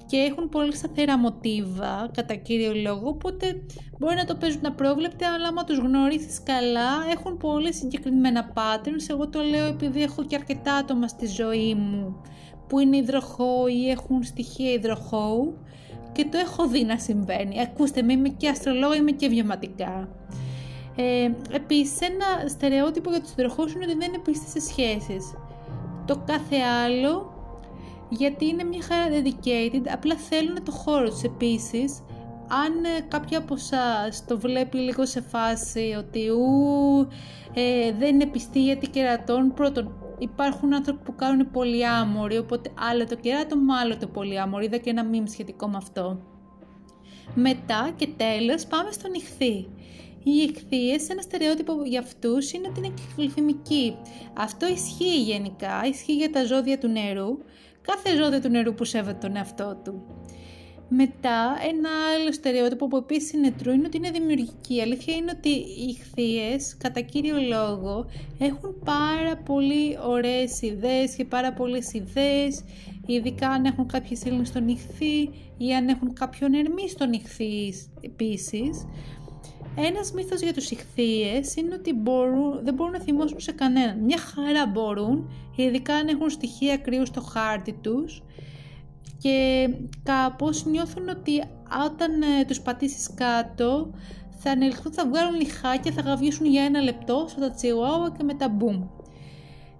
και 0.05 0.17
έχουν 0.17 0.49
πολύ 0.49 0.75
σταθερά 0.75 1.17
μοτίβα, 1.17 2.09
κατά 2.13 2.35
κύριο 2.35 2.73
λόγο, 2.73 3.09
οπότε 3.09 3.61
μπορεί 3.99 4.15
να 4.15 4.25
το 4.25 4.35
παίζουν 4.35 4.65
απρόβλεπτα, 4.65 5.33
αλλά 5.33 5.47
άμα 5.47 5.63
τους 5.63 5.77
γνωρίσεις 5.77 6.43
καλά, 6.43 6.89
έχουν 7.11 7.37
πολύ 7.37 7.73
συγκεκριμένα 7.73 8.53
patterns. 8.53 9.09
Εγώ 9.09 9.29
το 9.29 9.41
λέω 9.41 9.65
επειδή 9.65 10.03
έχω 10.03 10.23
και 10.23 10.35
αρκετά 10.35 10.73
άτομα 10.73 11.07
στη 11.07 11.27
ζωή 11.27 11.75
μου 11.75 12.21
που 12.67 12.79
είναι 12.79 12.97
υδροχώοι 12.97 13.73
ή 13.73 13.89
έχουν 13.89 14.23
στοιχεία 14.23 14.71
υδροχώου 14.71 15.57
και 16.11 16.25
το 16.31 16.37
έχω 16.37 16.67
δει 16.67 16.83
να 16.83 16.97
συμβαίνει. 16.97 17.61
Ακούστε 17.61 18.01
με, 18.01 18.13
είμαι 18.13 18.29
και 18.29 18.49
αστρολόγο, 18.49 18.93
είμαι 18.93 19.11
και 19.11 19.27
βιωματικά. 19.27 20.20
Ε, 20.95 21.31
Επίσης, 21.51 22.01
ένα 22.01 22.49
στερεότυπο 22.49 23.09
για 23.09 23.21
τους 23.21 23.31
υδροχώου 23.31 23.67
είναι 23.67 23.85
ότι 23.85 23.97
δεν 23.97 24.07
είναι 24.07 24.17
πίστη 24.17 24.49
σε 24.49 24.59
σχέσεις. 24.59 25.33
Το 26.05 26.23
κάθε 26.25 26.55
άλλο, 26.85 27.33
γιατί 28.09 28.45
είναι 28.45 28.63
μια 28.63 28.81
χαρά 28.81 29.05
dedicated, 29.09 29.87
απλά 29.93 30.15
θέλουν 30.15 30.63
το 30.63 30.71
χώρο 30.71 31.09
τους. 31.09 31.23
Επίσης, 31.23 32.03
αν 32.65 32.83
ε, 32.83 33.01
κάποια 33.07 33.37
από 33.37 33.53
εσά 33.53 34.09
το 34.27 34.39
βλέπει 34.39 34.77
λίγο 34.77 35.05
σε 35.05 35.21
φάση 35.21 35.95
ότι 35.97 36.29
ου, 36.29 37.07
ε, 37.53 37.91
δεν 37.91 38.13
είναι 38.13 38.25
πιστή 38.25 38.63
γιατί 38.63 38.87
κερατών, 38.89 39.53
πρώτον, 39.53 39.93
υπάρχουν 40.17 40.73
άνθρωποι 40.73 41.03
που 41.03 41.15
κάνουν 41.15 41.51
πολύ 41.51 41.87
άμοροι, 41.87 42.37
οπότε 42.37 42.71
άλλο 42.91 43.05
το 43.05 43.15
κεράτο, 43.15 43.55
άλλο 43.81 43.97
το 43.97 44.07
πολύ 44.07 44.39
άμοροι, 44.39 44.65
είδα 44.65 44.77
και 44.77 44.89
ένα 44.89 45.03
μήνυμα 45.03 45.27
σχετικό 45.27 45.67
με 45.67 45.77
αυτό. 45.77 46.21
Μετά 47.35 47.91
και 47.95 48.07
τέλος 48.17 48.65
πάμε 48.65 48.91
στον 48.91 49.13
ηχθή. 49.13 49.67
Οι 50.23 50.41
εκθείε, 50.41 50.95
ένα 51.09 51.21
στερεότυπο 51.21 51.83
για 51.85 51.99
αυτούς 51.99 52.51
είναι 52.51 52.67
ότι 52.69 52.79
είναι 52.79 52.93
κυκλοθυμικοί. 52.95 53.95
Αυτό 54.33 54.67
ισχύει 54.67 55.21
γενικά, 55.21 55.81
ισχύει 55.85 56.15
για 56.15 56.29
τα 56.29 56.45
ζώδια 56.45 56.77
του 56.77 56.87
νερού, 56.87 57.37
κάθε 57.81 58.15
ζώδιο 58.15 58.39
του 58.39 58.49
νερού 58.49 58.73
που 58.73 58.83
σέβεται 58.83 59.27
τον 59.27 59.35
εαυτό 59.35 59.81
του. 59.83 60.03
Μετά, 60.93 61.57
ένα 61.69 61.89
άλλο 62.15 62.31
στερεότυπο 62.31 62.87
που 62.87 62.97
επίσης 62.97 63.31
είναι 63.33 63.55
true 63.59 63.73
είναι 63.73 63.85
ότι 63.85 63.97
είναι 63.97 64.11
δημιουργική. 64.11 64.75
Η 64.75 64.81
αλήθεια 64.81 65.15
είναι 65.15 65.33
ότι 65.37 65.49
οι 65.49 65.95
ηχθείες, 65.97 66.77
κατά 66.77 67.01
κύριο 67.01 67.35
λόγο, 67.37 68.05
έχουν 68.39 68.79
πάρα 68.85 69.37
πολύ 69.37 69.97
ωραίες 70.05 70.61
ιδέες 70.61 71.15
και 71.15 71.25
πάρα 71.25 71.53
πολλές 71.53 71.93
ιδέες, 71.93 72.63
ειδικά 73.05 73.49
αν 73.49 73.65
έχουν 73.65 73.87
κάποιες 73.87 74.25
Έλληνε 74.25 74.43
στον 74.43 74.67
ηχθή 74.67 75.29
ή 75.57 75.75
αν 75.75 75.87
έχουν 75.87 76.13
κάποιον 76.13 76.53
ερμή 76.53 76.89
στον 76.89 77.13
ηχθή 77.13 77.73
επίσης. 78.01 78.87
Ένας 79.75 80.11
μύθος 80.11 80.41
για 80.41 80.53
τους 80.53 80.71
ηχθείες 80.71 81.55
είναι 81.55 81.73
ότι 81.73 81.93
μπορούν, 81.93 82.59
δεν 82.63 82.73
μπορούν 82.73 82.93
να 82.93 82.99
θυμώσουν 82.99 83.39
σε 83.39 83.51
κανέναν. 83.51 83.99
Μια 83.99 84.17
χαρά 84.17 84.67
μπορούν, 84.67 85.29
ειδικά 85.55 85.95
αν 85.95 86.07
έχουν 86.07 86.29
στοιχεία 86.29 86.77
κρύου 86.77 87.05
στο 87.05 87.21
χάρτη 87.21 87.73
τους 87.73 88.23
και 89.17 89.69
κάπως 90.03 90.65
νιώθουν 90.65 91.09
ότι 91.09 91.43
όταν 91.85 92.21
ε, 92.21 92.45
τους 92.47 92.61
πατήσεις 92.61 93.13
κάτω 93.13 93.91
θα 94.29 94.51
ανελιχθούν, 94.51 94.93
θα 94.93 95.07
βγάλουν 95.07 95.35
λιχάκια, 95.35 95.91
θα 95.91 96.01
γαβγίσουν 96.01 96.45
για 96.45 96.63
ένα 96.63 96.81
λεπτό 96.81 97.25
στο 97.29 97.51
τσιουάουα 97.51 98.11
και 98.17 98.23
μετά 98.23 98.49
μπουμ. 98.49 98.83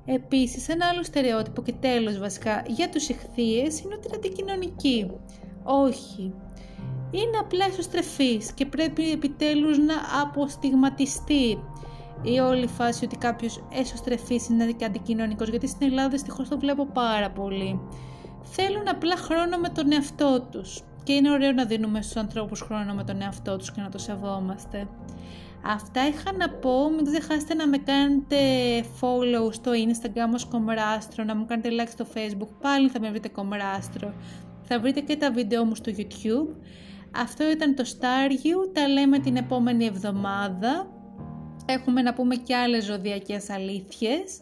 Επίσης, 0.06 0.70
ένα 0.70 0.86
άλλο 0.86 1.04
στερεότυπο 1.04 1.62
και 1.62 1.74
τέλος 1.80 2.18
βασικά 2.18 2.64
για 2.68 2.90
τους 2.90 3.10
ηχθείες 3.10 3.80
είναι 3.80 3.94
ότι 3.94 4.08
είναι 4.08 4.16
αντικοινωνικοί. 4.16 5.12
Όχι, 5.64 6.34
είναι 7.12 7.38
απλά 7.40 7.66
εσωστρεφής 7.66 8.52
και 8.54 8.66
πρέπει 8.66 9.12
επιτέλους 9.12 9.78
να 9.78 9.94
αποστιγματιστεί 10.22 11.58
η 12.24 12.40
όλη 12.40 12.68
φάση 12.68 13.06
ότι 13.06 13.18
κάποιος 13.18 13.64
εσωστρεφής 13.72 14.50
είναι 14.50 14.72
και 14.72 14.86
αντικοινωνικός 14.86 15.50
γιατί 15.50 15.68
στην 15.68 15.88
Ελλάδα 15.88 16.10
δυστυχώς 16.10 16.50
το 16.50 16.60
βλέπω 16.60 16.86
πάρα 16.86 17.30
πολύ. 17.30 17.80
Θέλουν 18.44 18.88
απλά 18.88 19.16
χρόνο 19.16 19.58
με 19.58 19.70
τον 19.70 19.92
εαυτό 19.92 20.42
τους 20.52 20.84
και 21.04 21.14
είναι 21.14 21.32
ωραίο 21.32 21.52
να 21.52 21.66
δίνουμε 21.66 22.02
στους 22.02 22.16
ανθρώπους 22.16 22.62
χρόνο 22.62 22.94
με 22.94 23.04
τον 23.04 23.22
εαυτό 23.22 23.58
τους 23.58 23.72
και 23.72 23.82
να 23.82 23.90
το 23.90 23.98
σεβόμαστε. 23.98 24.88
Αυτά 25.66 26.08
είχα 26.08 26.32
να 26.38 26.50
πω, 26.50 26.90
μην 26.90 27.06
ξεχάσετε 27.06 27.54
να 27.54 27.68
με 27.68 27.78
κάνετε 27.78 28.38
follow 29.02 29.54
στο 29.54 29.72
instagram 29.72 30.34
ως 30.34 30.46
Κομράστρο, 30.46 31.24
να 31.24 31.36
μου 31.36 31.46
κάνετε 31.46 31.70
like 31.70 31.90
στο 31.90 32.06
facebook, 32.14 32.50
πάλι 32.62 32.90
θα 32.90 33.00
με 33.00 33.10
βρείτε 33.10 33.30
Κομράστρο. 33.30 34.14
Θα 34.64 34.80
βρείτε 34.80 35.00
και 35.00 35.16
τα 35.16 35.32
βίντεο 35.32 35.66
μου 35.66 35.76
στο 35.76 35.92
YouTube. 35.98 36.56
Αυτό 37.12 37.52
ήταν 37.52 37.76
το 37.76 37.84
Στάργιου, 37.84 38.72
τα 38.74 38.88
λέμε 38.88 39.20
την 39.20 39.36
επόμενη 39.36 39.86
εβδομάδα. 39.86 40.92
Έχουμε 41.66 42.02
να 42.02 42.14
πούμε 42.14 42.36
και 42.36 42.56
άλλες 42.56 42.86
ζωδιακές 42.86 43.50
αλήθειες. 43.50 44.40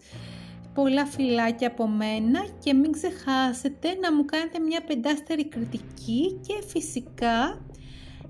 Πολλά 0.73 1.05
φιλάκια 1.05 1.67
από 1.67 1.88
μένα 1.88 2.45
και 2.63 2.73
μην 2.73 2.91
ξεχάσετε 2.91 3.93
να 4.01 4.13
μου 4.13 4.25
κάνετε 4.25 4.60
μια 4.60 4.82
πεντάστερη 4.88 5.47
κριτική 5.47 6.39
και 6.47 6.63
φυσικά 6.67 7.65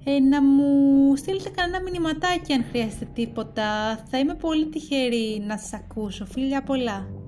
ε, 0.04 0.20
να 0.20 0.44
μου 0.44 1.16
στείλετε 1.16 1.50
κανένα 1.50 1.82
μηνυματάκι 1.82 2.54
αν 2.54 2.66
χρειάζεται 2.70 3.08
τίποτα. 3.14 3.98
Θα 4.10 4.20
είμαι 4.20 4.36
πολύ 4.36 4.66
τυχερή 4.70 5.44
να 5.48 5.58
σας 5.58 5.74
ακούσω. 5.74 6.26
Φίλια 6.26 6.64
πολλά. 6.64 7.19